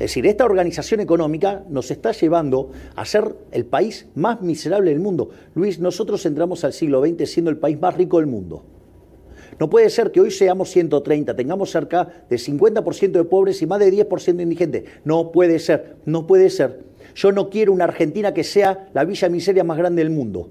Es 0.00 0.12
decir, 0.12 0.26
esta 0.26 0.46
organización 0.46 1.00
económica 1.00 1.62
nos 1.68 1.90
está 1.90 2.12
llevando 2.12 2.70
a 2.96 3.04
ser 3.04 3.36
el 3.52 3.66
país 3.66 4.06
más 4.14 4.40
miserable 4.40 4.92
del 4.92 4.98
mundo. 4.98 5.28
Luis, 5.54 5.78
nosotros 5.78 6.24
entramos 6.24 6.64
al 6.64 6.72
siglo 6.72 7.04
XX 7.04 7.30
siendo 7.30 7.50
el 7.50 7.58
país 7.58 7.78
más 7.78 7.98
rico 7.98 8.16
del 8.16 8.26
mundo. 8.26 8.64
No 9.58 9.68
puede 9.68 9.90
ser 9.90 10.10
que 10.10 10.22
hoy 10.22 10.30
seamos 10.30 10.70
130, 10.70 11.36
tengamos 11.36 11.70
cerca 11.70 12.24
de 12.30 12.36
50% 12.36 13.10
de 13.10 13.24
pobres 13.24 13.60
y 13.60 13.66
más 13.66 13.78
de 13.78 13.92
10% 13.92 14.36
de 14.36 14.42
indigentes. 14.42 14.84
No 15.04 15.32
puede 15.32 15.58
ser, 15.58 15.96
no 16.06 16.26
puede 16.26 16.48
ser. 16.48 16.80
Yo 17.14 17.30
no 17.30 17.50
quiero 17.50 17.74
una 17.74 17.84
Argentina 17.84 18.32
que 18.32 18.42
sea 18.42 18.88
la 18.94 19.04
villa 19.04 19.28
miseria 19.28 19.64
más 19.64 19.76
grande 19.76 20.02
del 20.02 20.10
mundo. 20.10 20.48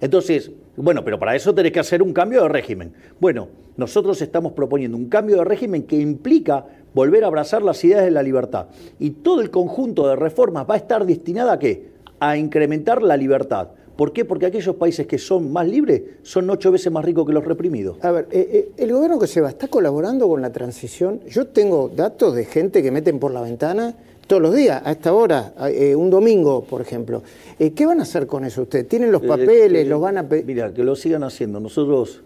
Entonces, 0.00 0.52
bueno, 0.76 1.04
pero 1.04 1.18
para 1.18 1.36
eso 1.36 1.54
tenés 1.54 1.72
que 1.72 1.80
hacer 1.80 2.02
un 2.02 2.12
cambio 2.12 2.42
de 2.42 2.48
régimen. 2.48 2.94
Bueno, 3.20 3.48
nosotros 3.76 4.20
estamos 4.22 4.52
proponiendo 4.52 4.96
un 4.96 5.08
cambio 5.08 5.36
de 5.36 5.44
régimen 5.44 5.82
que 5.82 5.96
implica 5.96 6.64
volver 6.94 7.24
a 7.24 7.26
abrazar 7.26 7.62
las 7.62 7.82
ideas 7.84 8.04
de 8.04 8.10
la 8.10 8.22
libertad. 8.22 8.66
Y 8.98 9.10
todo 9.10 9.40
el 9.40 9.50
conjunto 9.50 10.08
de 10.08 10.16
reformas 10.16 10.66
va 10.68 10.74
a 10.74 10.78
estar 10.78 11.04
destinada 11.04 11.54
a 11.54 11.58
qué? 11.58 11.92
A 12.20 12.36
incrementar 12.36 13.02
la 13.02 13.16
libertad. 13.16 13.68
¿Por 13.96 14.12
qué? 14.12 14.24
Porque 14.24 14.46
aquellos 14.46 14.76
países 14.76 15.06
que 15.06 15.18
son 15.18 15.52
más 15.52 15.68
libres 15.68 16.02
son 16.22 16.48
ocho 16.48 16.72
veces 16.72 16.90
más 16.90 17.04
ricos 17.04 17.26
que 17.26 17.32
los 17.32 17.44
reprimidos. 17.44 18.02
A 18.02 18.10
ver, 18.10 18.28
eh, 18.30 18.48
eh, 18.52 18.70
el 18.78 18.92
gobierno 18.92 19.18
que 19.18 19.26
se 19.26 19.40
va, 19.40 19.50
¿está 19.50 19.68
colaborando 19.68 20.26
con 20.28 20.40
la 20.40 20.50
transición? 20.50 21.20
Yo 21.28 21.48
tengo 21.48 21.90
datos 21.94 22.34
de 22.34 22.46
gente 22.46 22.82
que 22.82 22.90
meten 22.90 23.18
por 23.18 23.32
la 23.32 23.42
ventana 23.42 23.94
todos 24.26 24.42
los 24.42 24.54
días, 24.54 24.82
a 24.84 24.92
esta 24.92 25.12
hora, 25.12 25.52
eh, 25.68 25.94
un 25.94 26.10
domingo, 26.10 26.64
por 26.64 26.80
ejemplo. 26.80 27.22
Eh, 27.58 27.72
¿Qué 27.72 27.86
van 27.86 28.00
a 28.00 28.02
hacer 28.02 28.26
con 28.26 28.44
eso 28.44 28.62
ustedes? 28.62 28.88
¿Tienen 28.88 29.12
los 29.12 29.22
eh, 29.22 29.28
papeles? 29.28 29.86
¿Los 29.86 30.00
van 30.00 30.18
a 30.18 30.22
Mira, 30.22 30.72
que 30.72 30.84
lo 30.84 30.96
sigan 30.96 31.24
haciendo. 31.24 31.60
Nosotros 31.60 32.22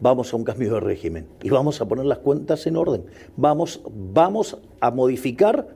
vamos 0.00 0.32
a 0.32 0.36
un 0.36 0.44
cambio 0.44 0.74
de 0.74 0.80
régimen 0.80 1.26
y 1.42 1.50
vamos 1.50 1.80
a 1.80 1.86
poner 1.86 2.06
las 2.06 2.18
cuentas 2.18 2.66
en 2.66 2.76
orden. 2.76 3.04
Vamos, 3.36 3.82
vamos 4.12 4.58
a 4.80 4.90
modificar 4.90 5.68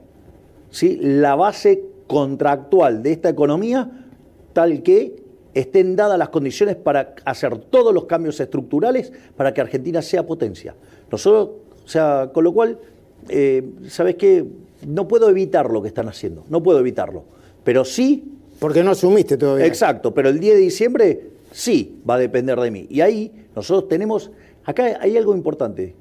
¿sí? 0.71 0.99
la 1.01 1.35
base 1.35 1.85
contractual 2.07 3.03
de 3.03 3.13
esta 3.13 3.29
economía 3.29 4.07
tal 4.53 4.83
que 4.83 5.23
estén 5.53 5.97
dadas 5.97 6.19
las 6.19 6.29
condiciones 6.29 6.77
para 6.77 7.15
hacer 7.25 7.57
todos 7.59 7.93
los 7.93 8.05
cambios 8.05 8.41
estructurales 8.41 9.13
para 9.37 9.55
que 9.55 9.61
Argentina 9.61 10.03
sea 10.03 10.27
potencia. 10.27 10.75
Nosotros, 11.11 11.57
o 11.85 11.89
sea, 11.89 12.31
con 12.33 12.45
lo 12.45 12.53
cual 12.53 12.79
eh, 13.29 13.65
¿sabes 13.89 14.17
qué? 14.17 14.45
No 14.87 15.09
puedo 15.09 15.29
evitar 15.31 15.71
lo 15.71 15.83
que 15.83 15.89
están 15.89 16.09
haciendo, 16.09 16.45
no 16.49 16.63
puedo 16.63 16.79
evitarlo. 16.79 17.25
Pero 17.65 17.85
sí... 17.85 18.33
Porque 18.59 18.83
no 18.83 18.93
asumiste 18.93 19.37
todavía. 19.37 19.67
Exacto, 19.67 20.15
pero 20.15 20.29
el 20.29 20.41
10 20.41 20.55
de 20.55 20.61
diciembre 20.61 21.31
sí 21.53 22.01
va 22.09 22.15
a 22.15 22.19
depender 22.19 22.59
de 22.59 22.71
mí. 22.71 22.87
Y 22.89 23.01
ahí 23.01 23.33
nosotros 23.55 23.89
tenemos, 23.89 24.31
acá 24.65 24.99
hay 25.01 25.17
algo 25.17 25.35
importante. 25.35 25.95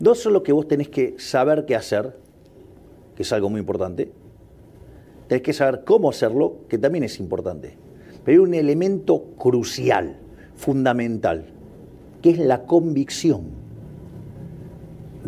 No 0.00 0.14
solo 0.14 0.42
que 0.42 0.52
vos 0.52 0.66
tenés 0.66 0.88
que 0.88 1.14
saber 1.18 1.64
qué 1.64 1.76
hacer, 1.76 2.16
que 3.16 3.22
es 3.22 3.32
algo 3.32 3.50
muy 3.50 3.60
importante, 3.60 4.10
tenés 5.26 5.42
que 5.42 5.52
saber 5.52 5.82
cómo 5.84 6.10
hacerlo, 6.10 6.58
que 6.68 6.78
también 6.78 7.04
es 7.04 7.18
importante. 7.18 7.76
Pero 8.24 8.42
hay 8.42 8.48
un 8.48 8.54
elemento 8.54 9.22
crucial, 9.36 10.18
fundamental, 10.56 11.46
que 12.22 12.30
es 12.30 12.38
la 12.38 12.64
convicción 12.64 13.67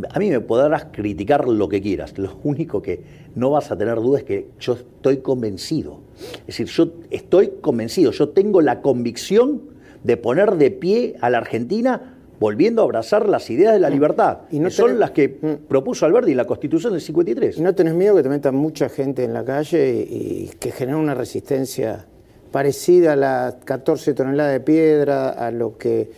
a 0.08 0.18
mí 0.18 0.30
me 0.30 0.40
podrás 0.40 0.86
criticar 0.92 1.48
lo 1.48 1.68
que 1.68 1.80
quieras, 1.80 2.16
lo 2.18 2.38
único 2.44 2.80
que 2.82 3.02
no 3.34 3.50
vas 3.50 3.70
a 3.70 3.76
tener 3.76 3.96
duda 3.96 4.18
es 4.18 4.24
que 4.24 4.48
yo 4.58 4.74
estoy 4.74 5.18
convencido. 5.18 6.00
Es 6.40 6.58
decir, 6.58 6.66
yo 6.66 6.92
estoy 7.10 7.52
convencido, 7.60 8.12
yo 8.12 8.30
tengo 8.30 8.60
la 8.60 8.80
convicción 8.80 9.62
de 10.04 10.16
poner 10.16 10.56
de 10.56 10.70
pie 10.70 11.16
a 11.20 11.30
la 11.30 11.38
Argentina 11.38 12.16
volviendo 12.38 12.80
a 12.80 12.84
abrazar 12.86 13.28
las 13.28 13.50
ideas 13.50 13.74
de 13.74 13.80
la 13.80 13.90
mm. 13.90 13.92
libertad, 13.92 14.38
y 14.50 14.58
no 14.60 14.70
son 14.70 14.98
las 14.98 15.10
que 15.10 15.28
mm. 15.28 15.66
propuso 15.68 16.06
Alberti 16.06 16.30
en 16.30 16.38
la 16.38 16.46
Constitución 16.46 16.94
del 16.94 17.02
53. 17.02 17.58
¿Y 17.58 17.60
no 17.60 17.74
tenés 17.74 17.94
miedo 17.94 18.16
que 18.16 18.22
te 18.22 18.30
metan 18.30 18.54
mucha 18.54 18.88
gente 18.88 19.24
en 19.24 19.34
la 19.34 19.44
calle 19.44 20.06
y 20.08 20.50
que 20.58 20.72
genere 20.72 20.96
una 20.96 21.14
resistencia 21.14 22.06
parecida 22.50 23.12
a 23.12 23.16
las 23.16 23.54
14 23.64 24.14
toneladas 24.14 24.54
de 24.54 24.60
piedra, 24.60 25.30
a 25.30 25.50
lo 25.50 25.76
que 25.76 26.10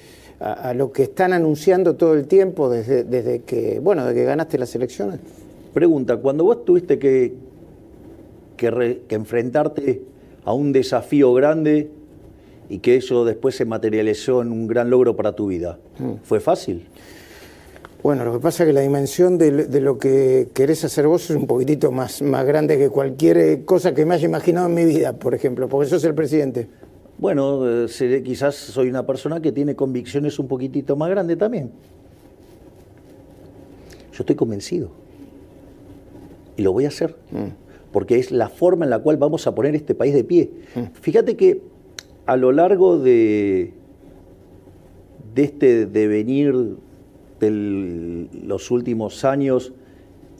a, 0.42 0.74
lo 0.74 0.90
que 0.90 1.04
están 1.04 1.32
anunciando 1.32 1.94
todo 1.94 2.14
el 2.14 2.26
tiempo 2.26 2.68
desde, 2.68 3.04
desde 3.04 3.42
que, 3.42 3.78
bueno, 3.80 4.04
de 4.04 4.14
que 4.14 4.24
ganaste 4.24 4.58
las 4.58 4.74
elecciones? 4.74 5.20
Pregunta, 5.72 6.16
cuando 6.16 6.44
vos 6.44 6.64
tuviste 6.64 6.98
que, 6.98 7.34
que, 8.56 9.04
enfrentarte 9.10 10.02
a 10.44 10.52
un 10.52 10.72
desafío 10.72 11.32
grande 11.32 11.90
y 12.68 12.78
que 12.78 12.96
eso 12.96 13.24
después 13.24 13.54
se 13.54 13.64
materializó 13.64 14.42
en 14.42 14.50
un 14.50 14.66
gran 14.66 14.90
logro 14.90 15.14
para 15.14 15.32
tu 15.32 15.46
vida, 15.46 15.78
mm. 15.98 16.24
¿fue 16.24 16.40
fácil? 16.40 16.86
Bueno, 18.02 18.24
lo 18.24 18.32
que 18.32 18.40
pasa 18.40 18.64
es 18.64 18.68
que 18.68 18.72
la 18.72 18.80
dimensión 18.80 19.38
de, 19.38 19.66
de, 19.66 19.80
lo 19.80 19.96
que 19.96 20.48
querés 20.52 20.84
hacer 20.84 21.06
vos 21.06 21.30
es 21.30 21.36
un 21.36 21.46
poquitito 21.46 21.92
más, 21.92 22.20
más 22.20 22.44
grande 22.44 22.76
que 22.76 22.88
cualquier 22.88 23.64
cosa 23.64 23.94
que 23.94 24.04
me 24.04 24.14
haya 24.14 24.26
imaginado 24.26 24.66
en 24.66 24.74
mi 24.74 24.84
vida, 24.84 25.12
por 25.12 25.36
ejemplo, 25.36 25.68
porque 25.68 25.88
sos 25.88 26.02
el 26.02 26.14
presidente. 26.14 26.66
Bueno, 27.22 27.60
eh, 27.68 28.22
quizás 28.24 28.56
soy 28.56 28.88
una 28.88 29.06
persona 29.06 29.40
que 29.40 29.52
tiene 29.52 29.76
convicciones 29.76 30.40
un 30.40 30.48
poquitito 30.48 30.96
más 30.96 31.08
grandes 31.08 31.38
también. 31.38 31.70
Yo 34.12 34.24
estoy 34.24 34.34
convencido. 34.34 34.90
Y 36.56 36.62
lo 36.62 36.72
voy 36.72 36.84
a 36.84 36.88
hacer. 36.88 37.14
Mm. 37.30 37.92
Porque 37.92 38.18
es 38.18 38.32
la 38.32 38.48
forma 38.48 38.86
en 38.86 38.90
la 38.90 38.98
cual 38.98 39.18
vamos 39.18 39.46
a 39.46 39.54
poner 39.54 39.76
este 39.76 39.94
país 39.94 40.12
de 40.14 40.24
pie. 40.24 40.50
Mm. 40.74 40.80
Fíjate 41.00 41.36
que 41.36 41.62
a 42.26 42.36
lo 42.36 42.50
largo 42.50 42.98
de, 42.98 43.72
de 45.32 45.44
este 45.44 45.86
devenir 45.86 46.74
de 47.38 48.26
los 48.44 48.72
últimos 48.72 49.24
años, 49.24 49.72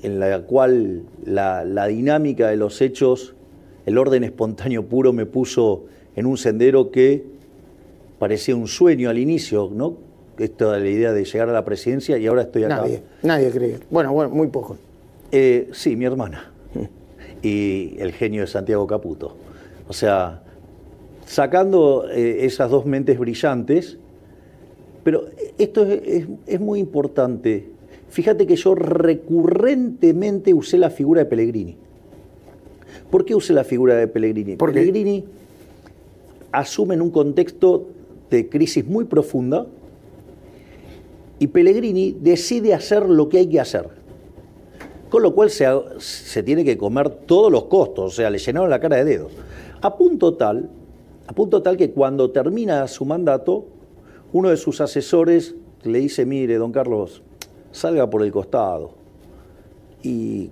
en 0.02 0.18
la 0.18 0.42
cual 0.42 1.04
la, 1.24 1.64
la 1.64 1.86
dinámica 1.86 2.48
de 2.48 2.56
los 2.56 2.80
hechos, 2.80 3.36
el 3.86 3.98
orden 3.98 4.24
espontáneo 4.24 4.84
puro 4.84 5.12
me 5.12 5.26
puso 5.26 5.84
en 6.16 6.26
un 6.26 6.36
sendero 6.36 6.90
que 6.90 7.24
parecía 8.18 8.54
un 8.54 8.68
sueño 8.68 9.10
al 9.10 9.18
inicio, 9.18 9.70
¿no? 9.72 9.96
Esta 10.38 10.78
la 10.78 10.88
idea 10.88 11.12
de 11.12 11.24
llegar 11.24 11.48
a 11.48 11.52
la 11.52 11.64
presidencia 11.64 12.18
y 12.18 12.26
ahora 12.26 12.42
estoy 12.42 12.64
acá. 12.64 12.76
Nadie, 12.76 13.02
nadie 13.22 13.50
cree. 13.50 13.78
Bueno, 13.90 14.12
bueno, 14.12 14.30
muy 14.30 14.48
poco. 14.48 14.76
Eh, 15.30 15.68
sí, 15.72 15.96
mi 15.96 16.04
hermana. 16.04 16.52
y 17.42 17.96
el 17.98 18.12
genio 18.12 18.42
de 18.42 18.46
Santiago 18.46 18.86
Caputo. 18.86 19.36
O 19.88 19.92
sea, 19.92 20.42
sacando 21.26 22.06
eh, 22.10 22.44
esas 22.44 22.70
dos 22.70 22.86
mentes 22.86 23.18
brillantes, 23.18 23.98
pero 25.02 25.26
esto 25.58 25.84
es, 25.84 26.60
muy 26.60 26.78
importante. 26.78 27.66
Fíjate 28.10 28.46
que 28.46 28.56
yo 28.56 28.74
recurrentemente 28.74 30.54
usé 30.54 30.78
la 30.78 30.90
figura 30.90 31.22
de 31.22 31.26
Pellegrini. 31.26 31.76
¿Por 33.10 33.24
qué 33.24 33.34
usé 33.34 33.52
la 33.52 33.64
figura 33.64 33.96
de 33.96 34.06
Pellegrini? 34.06 34.56
Porque 34.56 34.80
Pellegrini 34.80 35.24
asumen 36.52 37.02
un 37.02 37.10
contexto 37.10 37.88
de 38.30 38.48
crisis 38.48 38.86
muy 38.86 39.04
profunda 39.04 39.66
y 41.38 41.48
Pellegrini 41.48 42.16
decide 42.20 42.72
hacer 42.74 43.08
lo 43.08 43.28
que 43.28 43.38
hay 43.38 43.46
que 43.48 43.60
hacer. 43.60 43.88
Con 45.10 45.22
lo 45.22 45.34
cual 45.34 45.50
se, 45.50 45.66
se 45.98 46.42
tiene 46.42 46.64
que 46.64 46.78
comer 46.78 47.10
todos 47.10 47.50
los 47.50 47.64
costos, 47.64 48.12
o 48.12 48.16
sea, 48.16 48.30
le 48.30 48.38
llenaron 48.38 48.70
la 48.70 48.80
cara 48.80 48.96
de 48.96 49.04
dedos. 49.04 49.32
A 49.80 49.96
punto 49.96 50.34
tal, 50.34 50.70
a 51.26 51.32
punto 51.32 51.60
tal 51.62 51.76
que 51.76 51.90
cuando 51.90 52.30
termina 52.30 52.86
su 52.86 53.04
mandato, 53.04 53.66
uno 54.32 54.48
de 54.48 54.56
sus 54.56 54.80
asesores 54.80 55.54
le 55.82 55.98
dice, 55.98 56.24
mire, 56.24 56.56
don 56.56 56.72
Carlos, 56.72 57.22
salga 57.72 58.08
por 58.08 58.22
el 58.22 58.30
costado. 58.32 58.92
Y 60.02 60.50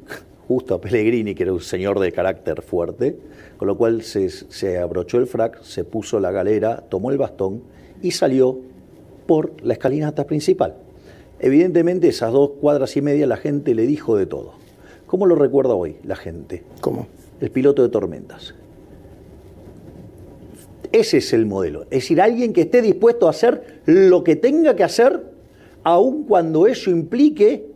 justo 0.50 0.74
a 0.74 0.80
Pellegrini, 0.80 1.32
que 1.36 1.44
era 1.44 1.52
un 1.52 1.60
señor 1.60 2.00
de 2.00 2.10
carácter 2.10 2.62
fuerte, 2.62 3.16
con 3.56 3.68
lo 3.68 3.76
cual 3.76 4.02
se, 4.02 4.78
abrochó 4.78 5.18
el 5.18 5.28
frac, 5.28 5.62
se 5.62 5.84
puso 5.84 6.18
la 6.18 6.32
galera, 6.32 6.82
tomó 6.88 7.12
el 7.12 7.18
bastón 7.18 7.62
y 8.02 8.10
salió 8.10 8.58
por 9.28 9.52
la 9.62 9.74
escalinata 9.74 10.26
principal. 10.26 10.74
Evidentemente, 11.38 12.08
esas 12.08 12.32
dos 12.32 12.50
cuadras 12.60 12.96
y 12.96 13.00
media 13.00 13.28
la 13.28 13.36
gente 13.36 13.76
le 13.76 13.86
dijo 13.86 14.16
de 14.16 14.26
todo. 14.26 14.54
¿Cómo 15.06 15.24
lo 15.26 15.36
recuerda 15.36 15.74
hoy 15.74 15.98
la 16.02 16.16
gente? 16.16 16.64
¿Cómo? 16.80 17.06
El 17.40 17.52
piloto 17.52 17.84
de 17.84 17.88
tormentas. 17.88 18.52
Ese 20.90 21.18
es 21.18 21.32
el 21.32 21.46
modelo. 21.46 21.82
Es 21.82 21.90
decir, 22.02 22.20
alguien 22.20 22.52
que 22.52 22.62
esté 22.62 22.82
dispuesto 22.82 23.28
a 23.28 23.30
hacer 23.30 23.82
lo 23.86 24.24
que 24.24 24.34
tenga 24.34 24.74
que 24.74 24.82
hacer, 24.82 25.22
aun 25.84 26.24
cuando 26.24 26.66
eso 26.66 26.90
implique 26.90 27.69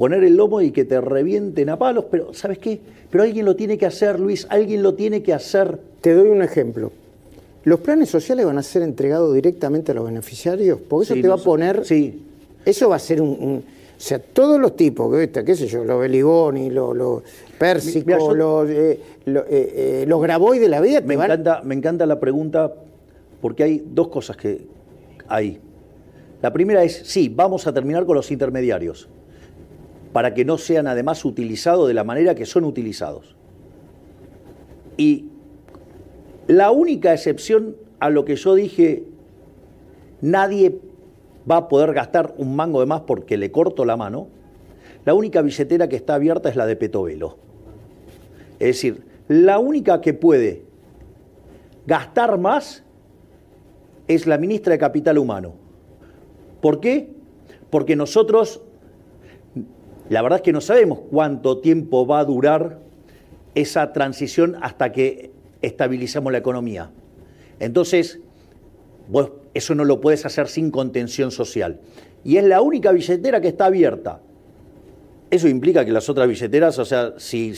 poner 0.00 0.24
el 0.24 0.34
lomo 0.34 0.62
y 0.62 0.70
que 0.70 0.86
te 0.86 0.98
revienten 0.98 1.68
a 1.68 1.78
palos, 1.78 2.06
pero 2.10 2.32
¿sabes 2.32 2.56
qué? 2.56 2.80
Pero 3.10 3.22
alguien 3.22 3.44
lo 3.44 3.54
tiene 3.54 3.76
que 3.76 3.84
hacer, 3.84 4.18
Luis, 4.18 4.46
alguien 4.48 4.82
lo 4.82 4.94
tiene 4.94 5.22
que 5.22 5.34
hacer. 5.34 5.78
Te 6.00 6.14
doy 6.14 6.30
un 6.30 6.40
ejemplo. 6.40 6.90
¿Los 7.64 7.80
planes 7.80 8.08
sociales 8.08 8.46
van 8.46 8.56
a 8.56 8.62
ser 8.62 8.80
entregados 8.80 9.34
directamente 9.34 9.92
a 9.92 9.94
los 9.94 10.06
beneficiarios? 10.06 10.78
Porque 10.88 11.04
eso 11.04 11.14
te 11.20 11.28
va 11.28 11.34
a 11.34 11.44
poner... 11.44 11.84
Sí. 11.84 12.18
Eso 12.64 12.88
va 12.88 12.96
a 12.96 12.98
ser 12.98 13.20
un... 13.20 13.62
o 13.62 14.00
sea, 14.00 14.18
todos 14.18 14.58
los 14.58 14.74
tipos, 14.74 15.14
qué 15.14 15.54
sé 15.54 15.66
yo, 15.66 15.84
los 15.84 16.00
Beligoni, 16.00 16.70
los, 16.70 16.96
los 16.96 17.22
Pérsicos, 17.58 18.34
los, 18.34 18.70
eh, 18.70 18.98
eh, 19.26 19.44
eh, 19.50 20.04
los 20.08 20.22
de 20.22 20.68
la 20.68 20.80
vida... 20.80 21.02
Me, 21.02 21.12
encanta, 21.12 21.60
me 21.62 21.74
encanta 21.74 22.06
la 22.06 22.18
pregunta 22.18 22.72
porque 23.42 23.64
hay 23.64 23.84
dos 23.92 24.08
cosas 24.08 24.38
que 24.38 24.62
hay. 25.28 25.60
La 26.40 26.50
primera 26.54 26.82
es, 26.84 27.02
sí, 27.04 27.28
vamos 27.28 27.66
a 27.66 27.74
terminar 27.74 28.06
con 28.06 28.14
los 28.14 28.30
intermediarios 28.30 29.06
para 30.12 30.34
que 30.34 30.44
no 30.44 30.58
sean 30.58 30.86
además 30.86 31.24
utilizados 31.24 31.86
de 31.88 31.94
la 31.94 32.04
manera 32.04 32.34
que 32.34 32.46
son 32.46 32.64
utilizados. 32.64 33.36
Y 34.96 35.26
la 36.46 36.70
única 36.70 37.12
excepción 37.12 37.76
a 38.00 38.10
lo 38.10 38.24
que 38.24 38.36
yo 38.36 38.54
dije, 38.54 39.04
nadie 40.20 40.80
va 41.50 41.56
a 41.56 41.68
poder 41.68 41.92
gastar 41.92 42.34
un 42.38 42.56
mango 42.56 42.80
de 42.80 42.86
más 42.86 43.02
porque 43.02 43.36
le 43.36 43.50
corto 43.52 43.84
la 43.84 43.96
mano, 43.96 44.28
la 45.04 45.14
única 45.14 45.42
billetera 45.42 45.88
que 45.88 45.96
está 45.96 46.14
abierta 46.14 46.48
es 46.48 46.56
la 46.56 46.66
de 46.66 46.76
Petovelo. 46.76 47.38
Es 48.58 48.76
decir, 48.76 49.04
la 49.28 49.58
única 49.58 50.00
que 50.00 50.12
puede 50.12 50.64
gastar 51.86 52.36
más 52.38 52.82
es 54.08 54.26
la 54.26 54.38
ministra 54.38 54.72
de 54.72 54.78
Capital 54.78 55.18
Humano. 55.18 55.54
¿Por 56.60 56.80
qué? 56.80 57.10
Porque 57.70 57.96
nosotros 57.96 58.60
la 60.10 60.22
verdad 60.22 60.40
es 60.40 60.42
que 60.42 60.52
no 60.52 60.60
sabemos 60.60 60.98
cuánto 61.08 61.58
tiempo 61.58 62.04
va 62.04 62.18
a 62.18 62.24
durar 62.24 62.80
esa 63.54 63.92
transición 63.92 64.56
hasta 64.60 64.90
que 64.90 65.30
estabilicemos 65.62 66.32
la 66.32 66.38
economía. 66.38 66.90
Entonces, 67.60 68.18
vos 69.08 69.30
eso 69.54 69.76
no 69.76 69.84
lo 69.84 70.00
puedes 70.00 70.26
hacer 70.26 70.48
sin 70.48 70.72
contención 70.72 71.30
social. 71.30 71.78
Y 72.24 72.38
es 72.38 72.44
la 72.44 72.60
única 72.60 72.90
billetera 72.90 73.40
que 73.40 73.48
está 73.48 73.66
abierta. 73.66 74.20
Eso 75.30 75.46
implica 75.46 75.84
que 75.84 75.92
las 75.92 76.08
otras 76.08 76.26
billeteras, 76.26 76.76
o 76.80 76.84
sea, 76.84 77.14
si 77.16 77.52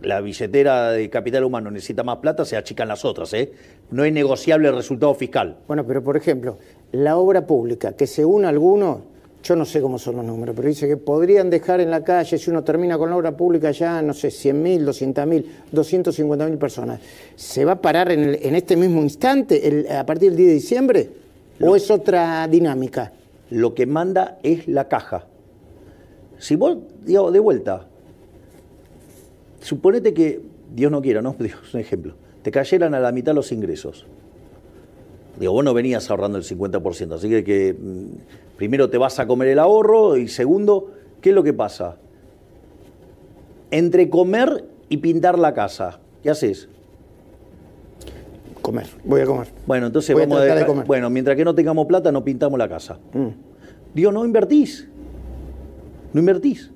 la 0.00 0.20
billetera 0.20 0.90
de 0.90 1.08
capital 1.08 1.44
humano 1.44 1.70
necesita 1.70 2.02
más 2.02 2.16
plata, 2.16 2.44
se 2.44 2.56
achican 2.56 2.88
las 2.88 3.04
otras. 3.04 3.32
¿eh? 3.32 3.52
No 3.92 4.04
es 4.04 4.12
negociable 4.12 4.68
el 4.68 4.74
resultado 4.74 5.14
fiscal. 5.14 5.58
Bueno, 5.68 5.86
pero 5.86 6.02
por 6.02 6.16
ejemplo, 6.16 6.58
la 6.90 7.16
obra 7.16 7.46
pública, 7.46 7.92
que 7.92 8.08
según 8.08 8.44
algunos 8.44 9.11
yo 9.42 9.56
no 9.56 9.64
sé 9.64 9.80
cómo 9.80 9.98
son 9.98 10.16
los 10.16 10.24
números, 10.24 10.54
pero 10.54 10.68
dice 10.68 10.86
que 10.86 10.96
podrían 10.96 11.50
dejar 11.50 11.80
en 11.80 11.90
la 11.90 12.04
calle, 12.04 12.38
si 12.38 12.50
uno 12.50 12.62
termina 12.62 12.96
con 12.96 13.10
la 13.10 13.16
obra 13.16 13.36
pública 13.36 13.72
ya, 13.72 14.00
no 14.00 14.14
sé, 14.14 14.28
100.000, 14.28 14.84
200.000, 14.84 15.44
250.000 15.72 16.58
personas. 16.58 17.00
¿Se 17.34 17.64
va 17.64 17.72
a 17.72 17.80
parar 17.80 18.12
en, 18.12 18.54
este 18.54 18.76
mismo 18.76 19.02
instante, 19.02 19.86
a 19.90 20.06
partir 20.06 20.30
del 20.30 20.36
10 20.36 20.48
de 20.48 20.54
diciembre? 20.54 21.10
¿O 21.60 21.74
es 21.74 21.90
otra 21.90 22.46
dinámica? 22.46 23.12
Lo 23.50 23.74
que 23.74 23.86
manda 23.86 24.38
es 24.42 24.68
la 24.68 24.88
caja. 24.88 25.26
Si 26.38 26.56
vos, 26.56 26.78
digo, 27.04 27.30
de 27.30 27.38
vuelta, 27.40 27.86
suponete 29.60 30.14
que, 30.14 30.40
Dios 30.74 30.90
no 30.90 31.02
quiera, 31.02 31.20
¿no? 31.20 31.36
Digo, 31.38 31.58
es 31.66 31.74
un 31.74 31.80
ejemplo, 31.80 32.14
te 32.42 32.50
cayeran 32.50 32.94
a 32.94 33.00
la 33.00 33.12
mitad 33.12 33.34
los 33.34 33.52
ingresos. 33.52 34.06
Digo, 35.42 35.54
vos 35.54 35.64
no 35.64 35.74
venías 35.74 36.08
ahorrando 36.08 36.38
el 36.38 36.44
50%, 36.44 37.14
así 37.14 37.28
que, 37.28 37.42
que 37.42 37.74
mm, 37.76 38.56
primero 38.56 38.88
te 38.88 38.96
vas 38.96 39.18
a 39.18 39.26
comer 39.26 39.48
el 39.48 39.58
ahorro 39.58 40.16
y 40.16 40.28
segundo, 40.28 40.92
¿qué 41.20 41.30
es 41.30 41.34
lo 41.34 41.42
que 41.42 41.52
pasa? 41.52 41.96
Entre 43.72 44.08
comer 44.08 44.64
y 44.88 44.98
pintar 44.98 45.36
la 45.40 45.52
casa, 45.52 45.98
¿qué 46.22 46.30
haces? 46.30 46.68
Comer, 48.60 48.86
voy 49.02 49.22
a 49.22 49.26
comer. 49.26 49.48
Bueno, 49.66 49.88
entonces 49.88 50.14
vamos 50.14 50.38
a, 50.38 50.44
dejar, 50.44 50.64
comer. 50.64 50.86
Bueno, 50.86 51.10
mientras 51.10 51.36
que 51.36 51.44
no 51.44 51.56
tengamos 51.56 51.86
plata, 51.86 52.12
no 52.12 52.22
pintamos 52.22 52.56
la 52.56 52.68
casa. 52.68 53.00
Mm. 53.12 53.30
Digo, 53.94 54.12
no 54.12 54.24
invertís. 54.24 54.86
No 56.12 56.20
invertís. 56.20 56.70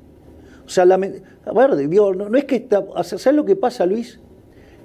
O 0.67 0.69
sea, 0.69 0.85
la, 0.85 0.97
a 0.97 1.53
ver, 1.53 1.77
digo, 1.89 2.13
no, 2.13 2.37
es 2.37 2.47
que 2.47 2.57
está, 2.57 2.85
¿sabes 3.05 3.37
lo 3.37 3.45
que 3.45 3.55
pasa, 3.55 3.87
Luis? 3.87 4.19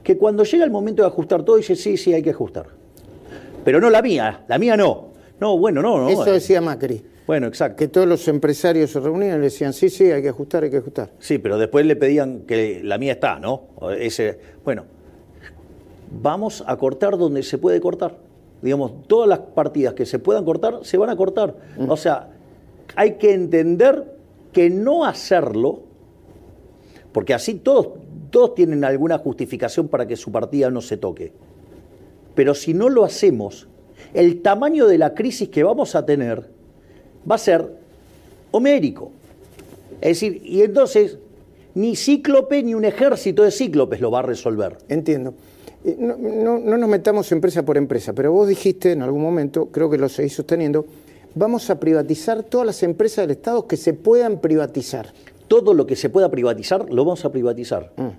Que 0.04 0.20
cuando 0.20 0.44
llega 0.44 0.66
el 0.66 0.70
momento 0.70 1.02
de 1.02 1.08
ajustar 1.08 1.42
todo, 1.42 1.56
dice, 1.56 1.76
sí, 1.76 1.98
sí, 1.98 2.14
hay 2.14 2.22
que 2.22 2.30
ajustar. 2.30 2.80
Pero 3.64 3.80
no 3.80 3.90
la 3.90 4.02
mía, 4.02 4.44
la 4.48 4.58
mía 4.58 4.76
no. 4.78 5.12
No, 5.40 5.58
bueno, 5.58 5.82
no, 5.82 5.98
no. 5.98 6.10
Eso 6.10 6.32
decía 6.32 6.62
Macri. 6.62 7.04
Bueno, 7.26 7.48
exacto. 7.48 7.78
Que 7.78 7.88
todos 7.88 8.08
los 8.08 8.28
empresarios 8.28 8.92
se 8.92 9.00
reunían 9.00 9.36
y 9.36 9.38
le 9.38 9.44
decían, 9.46 9.74
sí, 9.74 9.90
sí, 9.90 10.12
hay 10.12 10.22
que 10.22 10.30
ajustar, 10.30 10.64
hay 10.64 10.70
que 10.70 10.78
ajustar. 10.78 11.12
Sí, 11.20 11.38
pero 11.38 11.58
después 11.58 11.86
le 11.86 11.96
pedían 11.96 12.42
que 12.42 12.82
la 12.84 12.98
mía 12.98 13.14
está, 13.14 13.40
¿no? 13.40 13.70
Ese, 13.98 14.38
bueno, 14.64 14.86
vamos 16.22 16.64
a 16.68 16.76
cortar 16.78 17.18
donde 17.18 17.44
se 17.44 17.58
puede 17.58 17.80
cortar. 17.80 18.18
Digamos, 18.62 19.08
todas 19.08 19.28
las 19.28 19.40
partidas 19.40 19.94
que 19.94 20.06
se 20.06 20.20
puedan 20.20 20.46
cortar, 20.46 20.80
se 20.84 20.98
van 20.98 21.10
a 21.10 21.16
cortar. 21.16 21.56
Mm. 21.78 21.90
O 21.90 21.98
sea, 21.98 22.30
hay 22.96 23.14
que 23.14 23.34
entender 23.34 24.18
que 24.52 24.70
no 24.70 25.06
hacerlo, 25.06 25.82
porque 27.12 27.34
así 27.34 27.56
todos, 27.56 27.90
todos 28.30 28.56
tienen 28.56 28.84
alguna 28.84 29.18
justificación 29.18 29.88
para 29.88 30.06
que 30.06 30.16
su 30.16 30.32
partida 30.32 30.70
no 30.70 30.82
se 30.82 30.98
toque. 30.98 31.32
Pero 32.42 32.56
si 32.56 32.74
no 32.74 32.90
lo 32.90 33.06
hacemos, 33.06 33.68
el 34.16 34.42
tamaño 34.42 34.88
de 34.88 34.98
la 34.98 35.14
crisis 35.14 35.50
que 35.50 35.62
vamos 35.62 35.94
a 35.94 36.08
tener 36.08 36.50
va 37.30 37.36
a 37.36 37.38
ser 37.38 37.72
homérico. 38.50 39.12
Es 40.02 40.20
decir, 40.20 40.42
y 40.44 40.64
entonces 40.64 41.20
ni 41.76 41.96
cíclope 41.96 42.64
ni 42.64 42.74
un 42.74 42.84
ejército 42.84 43.44
de 43.44 43.52
cíclopes 43.52 44.02
lo 44.02 44.10
va 44.10 44.18
a 44.18 44.22
resolver. 44.24 44.76
Entiendo. 44.90 45.36
Eh, 45.86 45.96
no, 46.00 46.58
nos 46.58 46.90
metamos 46.90 47.32
empresa 47.32 47.64
por 47.64 47.78
empresa, 47.78 48.12
pero 48.14 48.32
vos 48.32 48.48
dijiste 48.48 48.92
en 48.94 49.04
algún 49.04 49.22
momento, 49.22 49.68
creo 49.68 49.88
que 49.92 50.00
lo 50.00 50.10
seguís 50.10 50.34
sosteniendo, 50.34 50.88
vamos 51.36 51.70
a 51.70 51.80
privatizar 51.80 52.42
todas 52.42 52.66
las 52.66 52.82
empresas 52.82 53.28
del 53.28 53.38
Estado 53.38 53.68
que 53.68 53.78
se 53.78 53.94
puedan 53.94 54.42
privatizar. 54.42 55.14
Todo 55.48 55.76
lo 55.76 55.86
que 55.86 55.96
se 55.96 56.10
pueda 56.10 56.32
privatizar, 56.32 56.92
lo 56.92 57.06
vamos 57.06 57.24
a 57.24 57.32
privatizar. 57.32 57.94
Mm. 57.98 58.10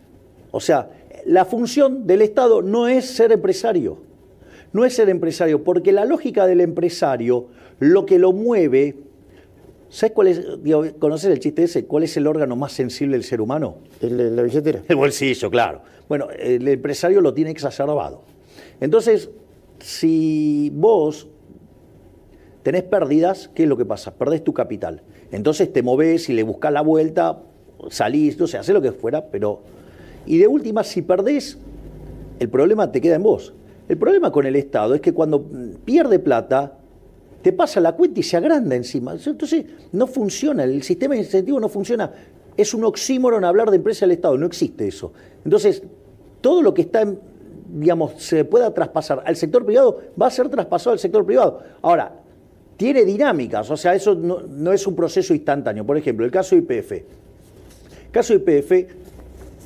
O 0.52 0.60
sea, 0.60 0.90
la 1.26 1.44
función 1.44 2.06
del 2.06 2.22
Estado 2.22 2.62
no 2.62 2.86
es 2.86 3.06
ser 3.06 3.32
empresario 3.32 4.11
no 4.72 4.84
es 4.84 4.94
ser 4.94 5.08
empresario, 5.08 5.64
porque 5.64 5.92
la 5.92 6.04
lógica 6.04 6.46
del 6.46 6.60
empresario, 6.60 7.48
lo 7.78 8.06
que 8.06 8.18
lo 8.18 8.32
mueve, 8.32 8.96
¿sabes 9.88 10.12
cuál 10.12 10.28
es, 10.28 10.40
conoces 10.98 11.30
el 11.30 11.38
chiste 11.38 11.64
ese? 11.64 11.84
¿Cuál 11.84 12.04
es 12.04 12.16
el 12.16 12.26
órgano 12.26 12.56
más 12.56 12.72
sensible 12.72 13.16
del 13.16 13.24
ser 13.24 13.40
humano? 13.40 13.76
El, 14.00 14.34
la 14.34 14.42
billetera. 14.42 14.82
El 14.88 14.96
bolsillo, 14.96 15.50
claro. 15.50 15.82
Bueno, 16.08 16.28
el 16.30 16.66
empresario 16.68 17.20
lo 17.20 17.34
tiene 17.34 17.50
exacerbado. 17.50 18.22
Entonces, 18.80 19.30
si 19.78 20.70
vos 20.74 21.28
tenés 22.62 22.84
pérdidas, 22.84 23.50
¿qué 23.54 23.64
es 23.64 23.68
lo 23.68 23.76
que 23.76 23.84
pasa? 23.84 24.14
Perdés 24.14 24.42
tu 24.44 24.52
capital. 24.52 25.02
Entonces 25.30 25.72
te 25.72 25.82
movés 25.82 26.28
y 26.28 26.32
le 26.32 26.42
buscas 26.42 26.72
la 26.72 26.82
vuelta, 26.82 27.42
salís, 27.90 28.38
no 28.38 28.46
sé, 28.46 28.58
hacés 28.58 28.74
lo 28.74 28.82
que 28.82 28.92
fuera, 28.92 29.26
pero... 29.26 29.60
Y 30.24 30.38
de 30.38 30.46
última, 30.46 30.84
si 30.84 31.02
perdés, 31.02 31.58
el 32.38 32.48
problema 32.48 32.92
te 32.92 33.00
queda 33.00 33.16
en 33.16 33.24
vos. 33.24 33.54
El 33.92 33.98
problema 33.98 34.32
con 34.32 34.46
el 34.46 34.56
Estado 34.56 34.94
es 34.94 35.02
que 35.02 35.12
cuando 35.12 35.44
pierde 35.84 36.18
plata, 36.18 36.78
te 37.42 37.52
pasa 37.52 37.78
la 37.78 37.92
cuenta 37.92 38.20
y 38.20 38.22
se 38.22 38.38
agranda 38.38 38.74
encima. 38.74 39.12
Entonces 39.12 39.66
no 39.92 40.06
funciona, 40.06 40.64
el 40.64 40.82
sistema 40.82 41.12
de 41.12 41.20
incentivo 41.20 41.60
no 41.60 41.68
funciona. 41.68 42.10
Es 42.56 42.72
un 42.72 42.84
oxímoron 42.84 43.44
hablar 43.44 43.68
de 43.68 43.76
empresa 43.76 44.06
del 44.06 44.12
Estado, 44.12 44.38
no 44.38 44.46
existe 44.46 44.88
eso. 44.88 45.12
Entonces, 45.44 45.82
todo 46.40 46.62
lo 46.62 46.72
que 46.72 46.80
está, 46.80 47.06
digamos, 47.68 48.12
se 48.16 48.46
pueda 48.46 48.72
traspasar 48.72 49.22
al 49.26 49.36
sector 49.36 49.62
privado 49.62 50.00
va 50.18 50.28
a 50.28 50.30
ser 50.30 50.48
traspasado 50.48 50.94
al 50.94 50.98
sector 50.98 51.26
privado. 51.26 51.60
Ahora, 51.82 52.14
tiene 52.78 53.04
dinámicas, 53.04 53.70
o 53.70 53.76
sea, 53.76 53.94
eso 53.94 54.14
no, 54.14 54.40
no 54.40 54.72
es 54.72 54.86
un 54.86 54.96
proceso 54.96 55.34
instantáneo. 55.34 55.84
Por 55.84 55.98
ejemplo, 55.98 56.24
el 56.24 56.32
caso 56.32 56.56
IPF. 56.56 56.92
Caso 58.10 58.32
IPF, 58.32 58.72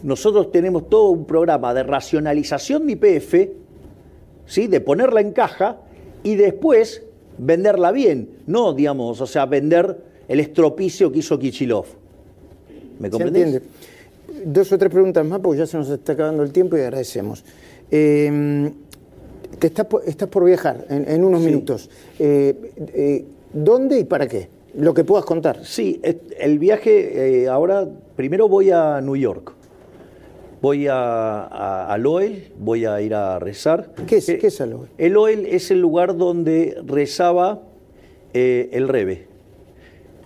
nosotros 0.03 0.51
tenemos 0.51 0.89
todo 0.89 1.11
un 1.11 1.27
programa 1.27 1.73
de 1.73 1.85
racionalización 1.85 2.89
de 2.89 2.93
IPF 2.95 3.66
¿sí? 4.47 4.67
de 4.67 4.81
ponerla 4.81 5.21
en 5.21 5.33
caja 5.33 5.79
y 6.23 6.37
después 6.37 7.03
venderla 7.39 7.93
bien, 7.93 8.31
no, 8.47 8.73
digamos, 8.73 9.21
o 9.21 9.27
sea, 9.27 9.47
vender 9.47 9.99
el 10.29 10.41
estropicio 10.41 11.13
que 11.13 11.21
hizo 11.21 11.39
Kichilov. 11.39 11.87
¿Me 12.99 13.11
comprendes? 13.11 13.63
Dos 14.45 14.73
o 14.73 14.79
tres 14.79 14.91
preguntas 14.91 15.25
más 15.25 15.41
porque 15.41 15.59
ya 15.59 15.67
se 15.67 15.77
nos 15.77 15.89
está 15.89 16.13
acabando 16.13 16.43
el 16.43 16.53
tiempo 16.53 16.77
y 16.77 16.81
agradecemos. 16.81 17.45
Eh, 17.91 18.71
estás, 19.61 19.87
por, 19.87 20.45
viajar 20.45 20.87
en, 20.89 21.25
unos 21.25 21.41
minutos. 21.41 21.89
Eh, 22.19 22.55
eh, 22.79 23.25
¿Dónde 23.53 24.01
y 24.01 24.05
para 24.05 24.27
qué? 24.27 24.49
Lo 24.75 24.93
que 24.93 25.05
puedas 25.05 25.25
contar. 25.25 25.65
Sí, 25.65 26.01
el 26.39 26.59
viaje 26.59 27.49
ahora, 27.49 27.89
primero 28.15 28.49
voy 28.49 28.71
a 28.71 29.01
New 29.01 29.17
York. 29.17 29.55
Voy 30.63 30.87
a, 30.89 31.87
al 31.87 32.07
OEL, 32.07 32.53
voy 32.59 32.87
a 32.87 33.01
ir 33.01 33.15
a 33.15 33.39
rezar. 33.39 33.93
¿Qué 34.07 34.17
es, 34.17 34.27
¿qué 34.27 34.47
es 34.47 34.61
el 34.61 34.73
OEL? 34.73 34.91
El 34.99 35.17
OEL 35.17 35.47
es 35.47 35.71
el 35.71 35.81
lugar 35.81 36.17
donde 36.17 36.79
rezaba 36.87 37.63
el 38.33 38.89
Rebe. 38.89 39.37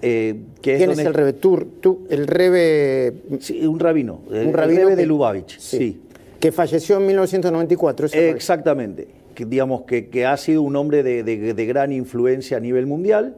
Eh, 0.03 0.41
¿Quién 0.63 0.91
es 0.91 0.99
el 0.99 1.15
Rebe? 1.15 1.33
¿Tú, 1.35 1.59
tú, 1.81 2.07
el 2.09 2.27
Rebe... 2.27 3.15
Sí, 3.41 3.67
un 3.67 3.79
rabino. 3.79 4.21
Un 4.29 4.53
rabino 4.53 4.81
Rebe 4.81 4.97
de 4.97 5.07
Lubavitch, 5.07 5.59
sí. 5.59 6.01
Que 6.39 6.53
falleció 6.53 6.97
en 6.97 7.07
1994. 7.07 8.09
Exactamente. 8.13 9.09
Que, 9.35 9.45
digamos 9.45 9.83
que, 9.83 10.09
que, 10.09 10.25
ha 10.25 10.37
sido 10.37 10.63
un 10.63 10.75
hombre 10.77 11.03
de, 11.03 11.23
de, 11.23 11.67
gran 11.67 11.93
influencia 11.93 12.57
a 12.57 12.61
nivel 12.61 12.87
mundial, 12.87 13.37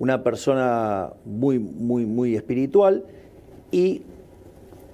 una 0.00 0.24
persona 0.24 1.12
muy, 1.24 1.58
muy, 1.58 2.06
muy 2.06 2.34
espiritual, 2.34 3.04
y 3.70 4.02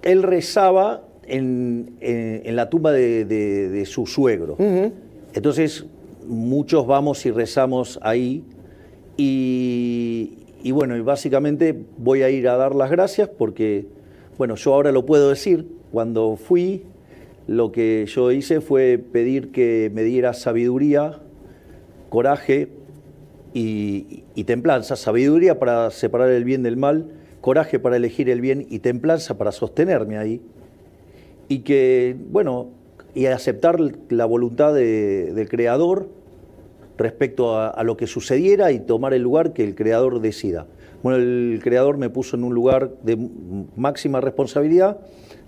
él 0.03 0.23
rezaba 0.23 1.03
en, 1.31 1.97
en, 2.01 2.57
la 2.57 2.69
tumba 2.69 2.93
de, 2.93 3.85
su 3.87 4.07
suegro. 4.07 4.57
Entonces, 5.33 5.87
muchos 6.27 6.87
vamos 6.87 7.25
y 7.27 7.31
rezamos 7.31 7.99
ahí, 8.03 8.45
y, 9.17 10.39
y 10.63 10.71
bueno, 10.73 10.97
y 10.97 11.01
básicamente 11.01 11.79
voy 11.99 12.23
a 12.23 12.31
ir 12.31 12.49
a 12.49 12.57
dar 12.57 12.75
las 12.75 12.91
gracias 12.91 13.29
porque, 13.29 13.87
bueno, 14.39 14.57
yo 14.57 14.75
ahora 14.75 14.93
lo 14.93 15.07
puedo 15.07 15.29
decir, 15.31 15.67
cuando 15.93 16.37
fui, 16.37 16.85
lo 17.47 17.73
que 17.73 18.07
yo 18.07 18.31
hice 18.31 18.61
fue 18.61 18.99
pedir 18.99 19.51
que 19.51 19.91
me 19.93 20.03
diera 20.03 20.33
sabiduría, 20.35 21.21
coraje 22.09 22.69
y, 23.55 24.25
templanza, 24.45 24.97
sabiduría 24.97 25.59
para 25.59 25.91
separar 25.91 26.31
el 26.31 26.45
bien 26.45 26.63
del 26.63 26.77
mal, 26.77 27.11
coraje 27.41 27.79
para 27.79 27.97
elegir 27.97 28.29
el 28.31 28.41
bien 28.41 28.67
y 28.69 28.81
templanza 28.81 29.39
para 29.39 29.53
sostenerme 29.53 30.19
ahí. 30.19 30.41
Y 31.51 31.59
que, 31.59 32.17
bueno, 32.31 32.69
y 33.13 33.27
aceptar 33.27 33.79
la 34.09 34.25
voluntad 34.25 34.73
del 34.73 35.49
Creador 35.49 36.09
respecto 37.01 37.59
a, 37.59 37.83
lo 37.83 37.97
que 37.97 38.07
sucediera 38.07 38.73
y 38.73 38.79
tomar 38.79 39.15
el 39.15 39.23
lugar 39.23 39.53
que 39.53 39.65
el 39.65 39.75
creador 39.75 40.21
decida. 40.21 40.67
Bueno, 41.03 41.19
el 41.19 41.59
creador 41.63 41.97
me 41.97 42.11
puso 42.11 42.37
en 42.37 42.45
un 42.45 42.55
lugar 42.55 42.91
de 43.03 43.17
máxima 43.75 44.21
responsabilidad, 44.21 44.99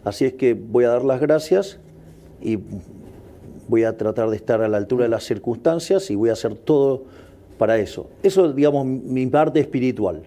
así 0.03 0.25
es 0.25 0.33
que 0.33 0.55
voy 0.55 0.85
a 0.85 0.89
dar 0.89 1.05
las 1.05 1.21
gracias 1.21 1.79
y 2.41 2.59
voy 3.69 3.85
a 3.85 3.99
tratar 3.99 4.31
de 4.31 4.37
estar 4.37 4.63
a 4.63 4.69
la 4.69 4.79
altura 4.79 5.05
de 5.05 5.11
las 5.11 5.25
circunstancias 5.25 6.11
y 6.11 6.15
voy 6.15 6.31
a 6.31 6.33
hacer 6.33 6.55
todo 6.55 7.05
para 7.59 7.77
eso. 7.77 8.09
Eso 8.23 8.47
es, 8.47 8.57
digamos, 8.57 8.87
mi 8.87 9.27
parte 9.27 9.61
espiritual. 9.61 10.23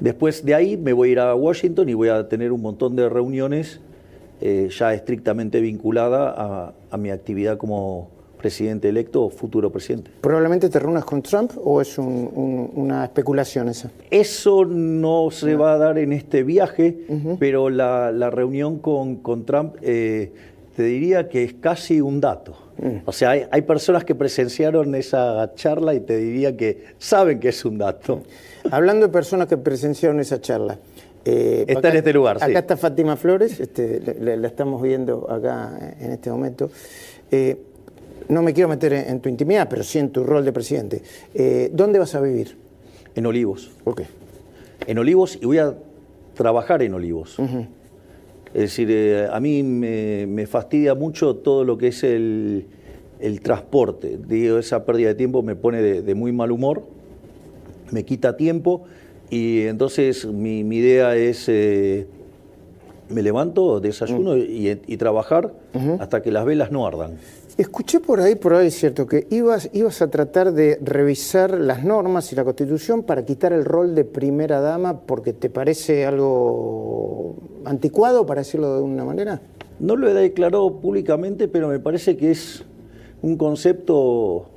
Después 0.00 0.44
de 0.44 0.54
ahí 0.54 0.76
me 0.76 0.92
voy 0.92 1.08
a 1.08 1.12
ir 1.12 1.18
a 1.18 1.34
Washington 1.34 1.88
y 1.88 1.94
voy 1.94 2.10
a 2.10 2.28
tener 2.28 2.52
un 2.52 2.60
montón 2.60 2.94
de 2.94 3.08
reuniones 3.08 3.80
eh, 4.42 4.68
ya 4.70 4.92
estrictamente 4.92 5.60
vinculadas 5.60 6.34
a 6.90 6.96
mi 6.96 7.10
actividad 7.10 7.56
como 7.56 8.10
presidente 8.42 8.88
electo 8.88 9.22
o 9.22 9.30
futuro 9.30 9.70
presidente. 9.70 10.10
¿Probablemente 10.20 10.68
te 10.68 10.78
reúnas 10.78 11.04
con 11.04 11.22
Trump 11.22 11.52
o 11.56 11.80
es 11.80 11.96
una 11.96 13.04
especulación 13.04 13.68
esa? 13.68 13.90
Eso 14.10 14.64
no 14.66 15.30
se 15.30 15.54
va 15.54 15.74
a 15.74 15.78
dar 15.78 15.96
en 15.96 16.12
este 16.12 16.42
viaje, 16.42 16.98
pero 17.38 17.70
la, 17.70 18.30
reunión 18.30 18.78
con, 18.78 19.16
con 19.16 19.46
Trump 19.46 19.76
eh, 19.80 20.32
te 20.76 20.82
diría 20.82 21.28
que 21.28 21.44
es 21.44 21.54
casi 21.54 22.00
un 22.00 22.20
dato. 22.20 22.56
Mm. 22.78 23.02
O 23.04 23.12
sea, 23.12 23.30
hay, 23.30 23.62
personas 23.62 24.04
que 24.04 24.14
presenciaron 24.14 24.94
esa 24.94 25.52
charla 25.54 25.94
y 25.94 26.00
te 26.00 26.16
diría 26.16 26.56
que 26.56 26.84
saben 26.98 27.38
que 27.38 27.50
es 27.50 27.64
un 27.64 27.78
dato. 27.78 28.22
Hablando 28.70 29.06
de 29.06 29.12
personas 29.12 29.46
que 29.46 29.56
presenciaron 29.56 30.18
esa 30.20 30.40
charla. 30.40 30.78
Eh, 31.24 31.64
está 31.68 31.90
en 31.90 31.96
este 31.96 32.12
lugar, 32.12 32.38
Acá 32.40 32.58
está 32.58 32.76
Fátima 32.76 33.16
Flores, 33.16 33.60
este, 33.60 34.00
la, 34.20 34.46
estamos 34.46 34.82
viendo 34.82 35.30
acá 35.30 35.94
en 36.00 36.12
este 36.12 36.30
momento. 36.30 36.70
Eh, 37.30 37.58
no 38.28 38.42
me 38.42 38.52
quiero 38.52 38.68
meter 38.68 38.92
en, 38.92 39.20
tu 39.20 39.28
intimidad, 39.28 39.68
pero 39.68 39.82
sí 39.82 39.98
en 39.98 40.10
tu 40.10 40.24
rol 40.24 40.44
de 40.44 40.52
presidente. 40.52 41.02
Eh, 41.34 41.70
¿Dónde 41.72 41.98
vas 41.98 42.14
a 42.14 42.20
vivir? 42.20 42.56
En 43.14 43.26
Olivos. 43.26 43.70
Ok. 43.84 44.02
En 44.86 44.98
Olivos 44.98 45.38
y 45.40 45.46
voy 45.46 45.58
a 45.58 45.74
trabajar 46.34 46.82
en 46.82 46.94
Olivos. 46.94 47.38
Es 48.54 48.60
decir, 48.60 48.88
eh, 48.90 49.28
a 49.30 49.40
mí 49.40 49.62
me, 49.62 50.46
fastidia 50.46 50.94
mucho 50.94 51.36
todo 51.36 51.64
lo 51.64 51.78
que 51.78 51.88
es 51.88 52.02
el, 52.04 52.66
transporte. 53.42 54.18
Digo, 54.26 54.58
esa 54.58 54.84
pérdida 54.84 55.08
de 55.08 55.14
tiempo 55.14 55.42
me 55.42 55.56
pone 55.56 55.80
de, 55.80 56.14
muy 56.14 56.32
mal 56.32 56.50
humor, 56.50 56.84
me 57.90 58.04
quita 58.04 58.36
tiempo 58.36 58.84
y 59.32 59.62
entonces 59.62 60.26
mi, 60.26 60.60
idea 60.60 61.16
es... 61.16 61.48
Eh, 61.48 62.06
me 63.08 63.22
levanto, 63.22 63.80
desayuno 63.80 64.36
y, 64.36 64.96
trabajar 64.98 65.54
hasta 65.98 66.20
que 66.22 66.30
las 66.30 66.44
velas 66.44 66.70
no 66.70 66.86
ardan. 66.86 67.16
Escuché 67.56 68.00
por 68.00 68.20
ahí, 68.20 68.34
por 68.34 68.54
ahí 68.54 68.68
es 68.68 68.74
cierto, 68.74 69.06
que 69.06 69.26
ibas, 69.30 69.70
ibas 69.72 70.02
a 70.02 70.10
tratar 70.10 70.52
de 70.52 70.78
revisar 70.82 71.58
las 71.58 71.82
normas 71.82 72.30
y 72.32 72.36
la 72.36 72.44
Constitución 72.44 73.02
para 73.04 73.24
quitar 73.24 73.52
el 73.54 73.64
rol 73.64 73.94
de 73.94 74.04
primera 74.04 74.60
dama 74.60 75.00
porque 75.00 75.32
te 75.32 75.48
parece 75.48 76.04
algo 76.06 77.36
anticuado, 77.64 78.26
para 78.26 78.42
decirlo 78.42 78.76
de 78.76 78.82
una 78.82 79.04
manera. 79.04 79.40
No 79.80 79.96
lo 79.96 80.08
he 80.08 80.14
declarado 80.14 80.78
públicamente, 80.80 81.48
pero 81.48 81.68
me 81.68 81.78
parece 81.78 82.18
que 82.18 82.30
es 82.30 82.64
un 83.22 83.36
concepto 83.36 84.51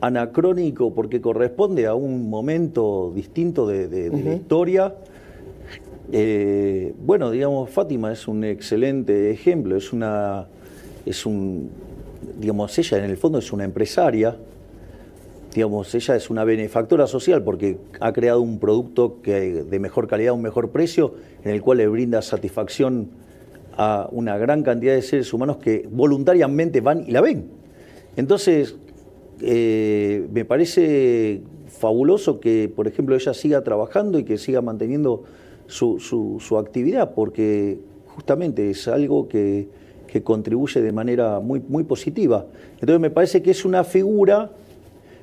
anacrónico 0.00 0.94
porque 0.94 1.20
corresponde 1.20 1.86
a 1.86 1.94
un 1.94 2.28
momento 2.30 3.12
distinto 3.14 3.66
de, 3.66 4.10
la 4.10 4.34
historia. 4.34 4.94
Eh, 6.12 6.94
bueno, 7.04 7.30
digamos, 7.30 7.70
Fátima 7.70 8.12
es 8.12 8.26
un 8.26 8.44
excelente 8.44 9.30
ejemplo, 9.30 9.76
es 9.76 9.92
una 9.92 10.46
es 11.06 11.26
un, 11.26 11.70
digamos, 12.38 12.76
ella 12.78 12.98
en 12.98 13.10
el 13.10 13.16
fondo 13.16 13.38
es 13.38 13.52
una 13.52 13.64
empresaria, 13.64 14.36
digamos, 15.54 15.94
ella 15.94 16.16
es 16.16 16.30
una 16.30 16.44
benefactora 16.44 17.06
social 17.06 17.42
porque 17.42 17.78
ha 18.00 18.12
creado 18.12 18.40
un 18.40 18.58
producto 18.58 19.20
que 19.22 19.64
de 19.64 19.78
mejor 19.78 20.06
calidad, 20.06 20.34
un 20.34 20.42
mejor 20.42 20.70
precio, 20.70 21.14
en 21.44 21.52
el 21.52 21.62
cual 21.62 21.78
le 21.78 21.88
brinda 21.88 22.22
satisfacción 22.22 23.08
a 23.76 24.08
una 24.12 24.36
gran 24.36 24.62
cantidad 24.62 24.94
de 24.94 25.02
seres 25.02 25.32
humanos 25.32 25.56
que 25.56 25.88
voluntariamente 25.90 26.80
van 26.80 27.04
y 27.06 27.12
la 27.12 27.20
ven. 27.20 27.48
Entonces, 28.16 28.76
eh, 29.42 30.26
me 30.32 30.44
parece 30.44 31.42
fabuloso 31.66 32.40
que, 32.40 32.70
por 32.74 32.86
ejemplo, 32.88 33.14
ella 33.14 33.34
siga 33.34 33.62
trabajando 33.62 34.18
y 34.18 34.24
que 34.24 34.38
siga 34.38 34.60
manteniendo 34.60 35.24
su, 35.66 35.98
su 36.00 36.58
actividad, 36.58 37.14
porque 37.14 37.78
justamente 38.06 38.70
es 38.70 38.88
algo 38.88 39.28
que 39.28 39.68
que 40.10 40.22
contribuye 40.22 40.82
de 40.82 40.92
manera 40.92 41.40
muy, 41.40 41.62
muy 41.66 41.84
positiva. 41.84 42.46
Entonces 42.74 43.00
me 43.00 43.10
parece 43.10 43.42
que 43.42 43.52
es 43.52 43.64
una 43.64 43.84
figura 43.84 44.50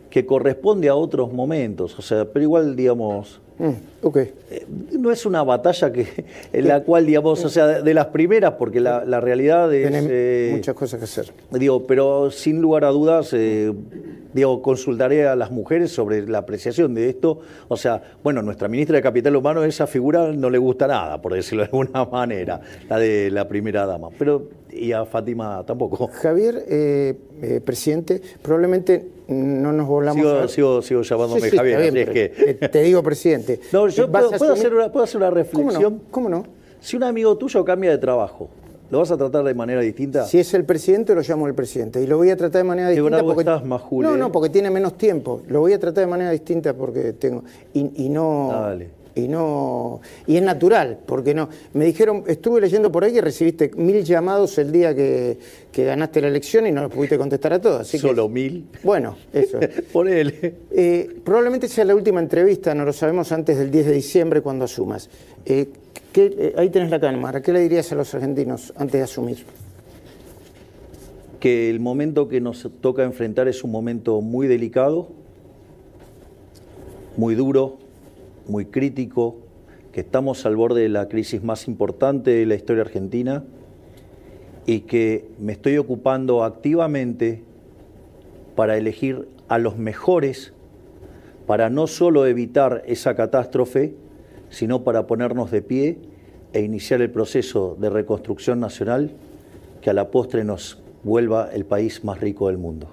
que 0.09 0.25
corresponde 0.25 0.89
a 0.89 0.95
otros 0.95 1.31
momentos, 1.33 1.97
o 1.97 2.01
sea, 2.01 2.25
pero 2.25 2.43
igual, 2.43 2.75
digamos, 2.75 3.41
mm, 3.57 3.71
eh, 4.15 4.65
no 4.97 5.11
es 5.11 5.25
una 5.25 5.43
batalla 5.43 5.91
que 5.91 6.07
en 6.53 6.67
la 6.67 6.83
cual, 6.83 7.05
digamos, 7.05 7.43
o 7.43 7.49
sea, 7.49 7.81
de 7.81 7.93
las 7.93 8.07
primeras, 8.07 8.53
porque 8.53 8.79
la, 8.79 9.19
realidad 9.19 9.73
es... 9.73 9.91
Eh, 10.09 10.51
muchas 10.55 10.75
cosas 10.75 10.99
que 10.99 11.05
hacer. 11.05 11.33
Digo, 11.51 11.85
pero 11.85 12.31
sin 12.31 12.61
lugar 12.61 12.85
a 12.85 12.89
dudas, 12.89 13.33
eh, 13.33 13.73
digo, 14.33 14.61
consultaré 14.61 15.27
a 15.27 15.35
las 15.35 15.51
mujeres 15.51 15.91
sobre 15.91 16.27
la 16.27 16.39
apreciación 16.39 16.93
de 16.93 17.09
esto. 17.09 17.39
O 17.67 17.75
sea, 17.75 18.01
bueno, 18.23 18.41
nuestra 18.41 18.67
ministra 18.67 18.95
de 18.95 19.01
Capital 19.01 19.35
Humano, 19.35 19.63
esa 19.63 19.87
figura 19.87 20.31
no 20.31 20.49
le 20.49 20.57
gusta 20.57 20.87
nada, 20.87 21.21
por 21.21 21.33
decirlo 21.33 21.63
de 21.63 21.65
alguna 21.65 22.05
manera, 22.11 22.61
la 22.89 22.99
de 22.99 23.29
la 23.31 23.47
primera 23.47 23.85
dama. 23.85 24.09
Pero 24.17 24.47
y 24.71 24.91
a 24.91 25.05
Fátima 25.05 25.63
tampoco. 25.65 26.07
Javier, 26.07 26.63
eh, 26.67 27.61
presidente, 27.65 28.21
probablemente 28.41 29.16
no 29.27 29.71
nos 29.73 29.87
volvamos 29.87 30.21
sigo, 30.21 30.39
a... 30.39 30.47
sigo, 30.47 30.81
sigo 30.81 31.01
llamándome 31.01 31.49
Javier, 31.49 31.97
es 31.97 32.09
que... 32.09 32.69
Te 32.69 32.81
digo 32.81 33.03
presidente. 33.03 33.59
No, 33.71 33.87
yo 33.87 34.09
puedo, 34.11 34.33
hacer 34.33 34.73
una, 34.73 34.91
puedo, 34.91 35.03
hacer 35.03 35.17
una, 35.17 35.29
reflexión. 35.29 36.01
¿Cómo 36.11 36.29
no? 36.29 36.45
Si 36.79 36.95
un 36.95 37.03
amigo 37.03 37.37
tuyo 37.37 37.65
cambia 37.65 37.91
de 37.91 37.97
trabajo, 37.97 38.49
¿lo 38.89 38.99
vas 38.99 39.11
a 39.11 39.17
tratar 39.17 39.43
de 39.43 39.53
manera 39.53 39.81
distinta? 39.81 40.25
Si 40.25 40.39
es 40.39 40.53
el 40.53 40.63
presidente, 40.63 41.13
lo 41.13 41.21
llamo 41.21 41.47
el 41.47 41.53
presidente. 41.53 42.01
Y 42.01 42.07
lo 42.07 42.17
voy 42.17 42.29
a 42.29 42.37
tratar 42.37 42.59
de 42.59 42.67
manera 42.67 42.89
distinta 42.89 43.23
porque... 43.23 43.41
estás 43.41 43.65
más 43.65 43.81
No, 43.91 44.15
no, 44.15 44.31
porque 44.31 44.49
tiene 44.49 44.69
menos 44.69 44.97
tiempo. 44.97 45.41
Lo 45.47 45.59
voy 45.59 45.73
a 45.73 45.79
tratar 45.79 46.05
de 46.05 46.11
manera 46.11 46.31
distinta 46.31 46.73
porque 46.73 47.13
tengo... 47.13 47.43
Y, 47.73 48.05
y 48.05 48.09
no... 48.09 48.49
Dale 48.51 48.97
y 49.17 49.27
no 49.27 50.01
y 50.25 50.37
es 50.37 50.43
natural, 50.43 50.99
porque 51.05 51.33
no. 51.33 51.49
Me 51.73 51.85
dijeron, 51.85 52.23
estuve 52.27 52.61
leyendo 52.61 52.91
por 52.91 53.03
ahí 53.03 53.13
que 53.13 53.21
recibiste 53.21 53.71
mil 53.75 54.03
llamados 54.03 54.57
el 54.57 54.71
día 54.71 54.95
que, 54.95 55.37
ganaste 55.75 56.21
la 56.21 56.27
elección 56.27 56.65
y 56.65 56.71
no 56.71 56.81
los 56.81 56.91
pudiste 56.91 57.17
contestar 57.17 57.53
a 57.53 57.61
todos. 57.61 57.87
¿Solo 57.87 58.27
mil? 58.27 58.65
Bueno, 58.83 59.15
eso. 59.31 59.59
Ponele. 59.93 60.55
Eh, 60.71 61.17
probablemente 61.23 61.67
sea 61.67 61.85
la 61.85 61.93
última 61.93 62.19
entrevista, 62.19 62.73
no 62.73 62.83
lo 62.83 62.93
sabemos 62.93 63.31
antes 63.31 63.57
del 63.57 63.69
10 63.69 63.85
de 63.85 63.93
diciembre 63.93 64.41
cuando 64.41 64.65
asumas. 64.65 65.09
Eh, 65.45 65.67
eh, 66.15 66.53
ahí 66.57 66.69
tenés 66.69 66.89
la 66.89 66.99
cámara. 66.99 67.41
¿Qué 67.41 67.53
le 67.53 67.59
dirías 67.59 67.91
a 67.91 67.95
los 67.95 68.13
argentinos 68.15 68.73
antes 68.75 68.93
de 68.93 69.03
asumir? 69.03 69.45
Que 71.39 71.69
el 71.69 71.79
momento 71.79 72.27
que 72.27 72.41
nos 72.41 72.67
toca 72.81 73.03
enfrentar 73.03 73.47
es 73.47 73.63
un 73.63 73.71
momento 73.71 74.19
muy 74.21 74.47
delicado, 74.47 75.09
muy 77.15 77.35
duro, 77.35 77.77
muy 78.49 78.65
crítico, 78.65 79.37
que 79.91 80.01
estamos 80.01 80.45
al 80.45 80.55
borde 80.55 80.81
de 80.81 80.89
la 80.89 81.07
crisis 81.07 81.43
más 81.43 81.67
importante 81.67 82.31
de 82.31 82.45
la 82.45 82.55
historia 82.55 82.83
argentina 82.83 83.43
y 84.65 84.81
que 84.81 85.29
me 85.39 85.53
estoy 85.53 85.77
ocupando 85.77 86.43
activamente 86.43 87.43
para 88.55 88.77
elegir 88.77 89.27
a 89.47 89.57
los 89.57 89.77
mejores 89.77 90.53
para 91.47 91.69
no 91.69 91.87
solo 91.87 92.27
evitar 92.27 92.83
esa 92.85 93.15
catástrofe, 93.15 93.95
sino 94.49 94.83
para 94.83 95.07
ponernos 95.07 95.49
de 95.49 95.61
pie 95.61 95.97
e 96.53 96.61
iniciar 96.61 97.01
el 97.01 97.09
proceso 97.09 97.77
de 97.79 97.89
reconstrucción 97.89 98.59
nacional 98.59 99.11
que 99.81 99.89
a 99.89 99.93
la 99.93 100.11
postre 100.11 100.43
nos 100.43 100.79
vuelva 101.03 101.49
el 101.53 101.65
país 101.65 102.03
más 102.03 102.19
rico 102.19 102.47
del 102.47 102.57
mundo. 102.57 102.89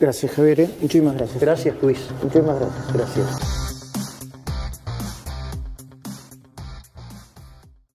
Gracias, 0.00 0.32
Javier. 0.32 0.60
¿eh? 0.60 0.70
Muchísimas 0.80 1.16
gracias. 1.16 1.40
Gracias, 1.40 1.76
Luis. 1.82 2.08
Muchísimas 2.22 2.58
gracias. 2.58 2.92
Gracias. 2.94 3.69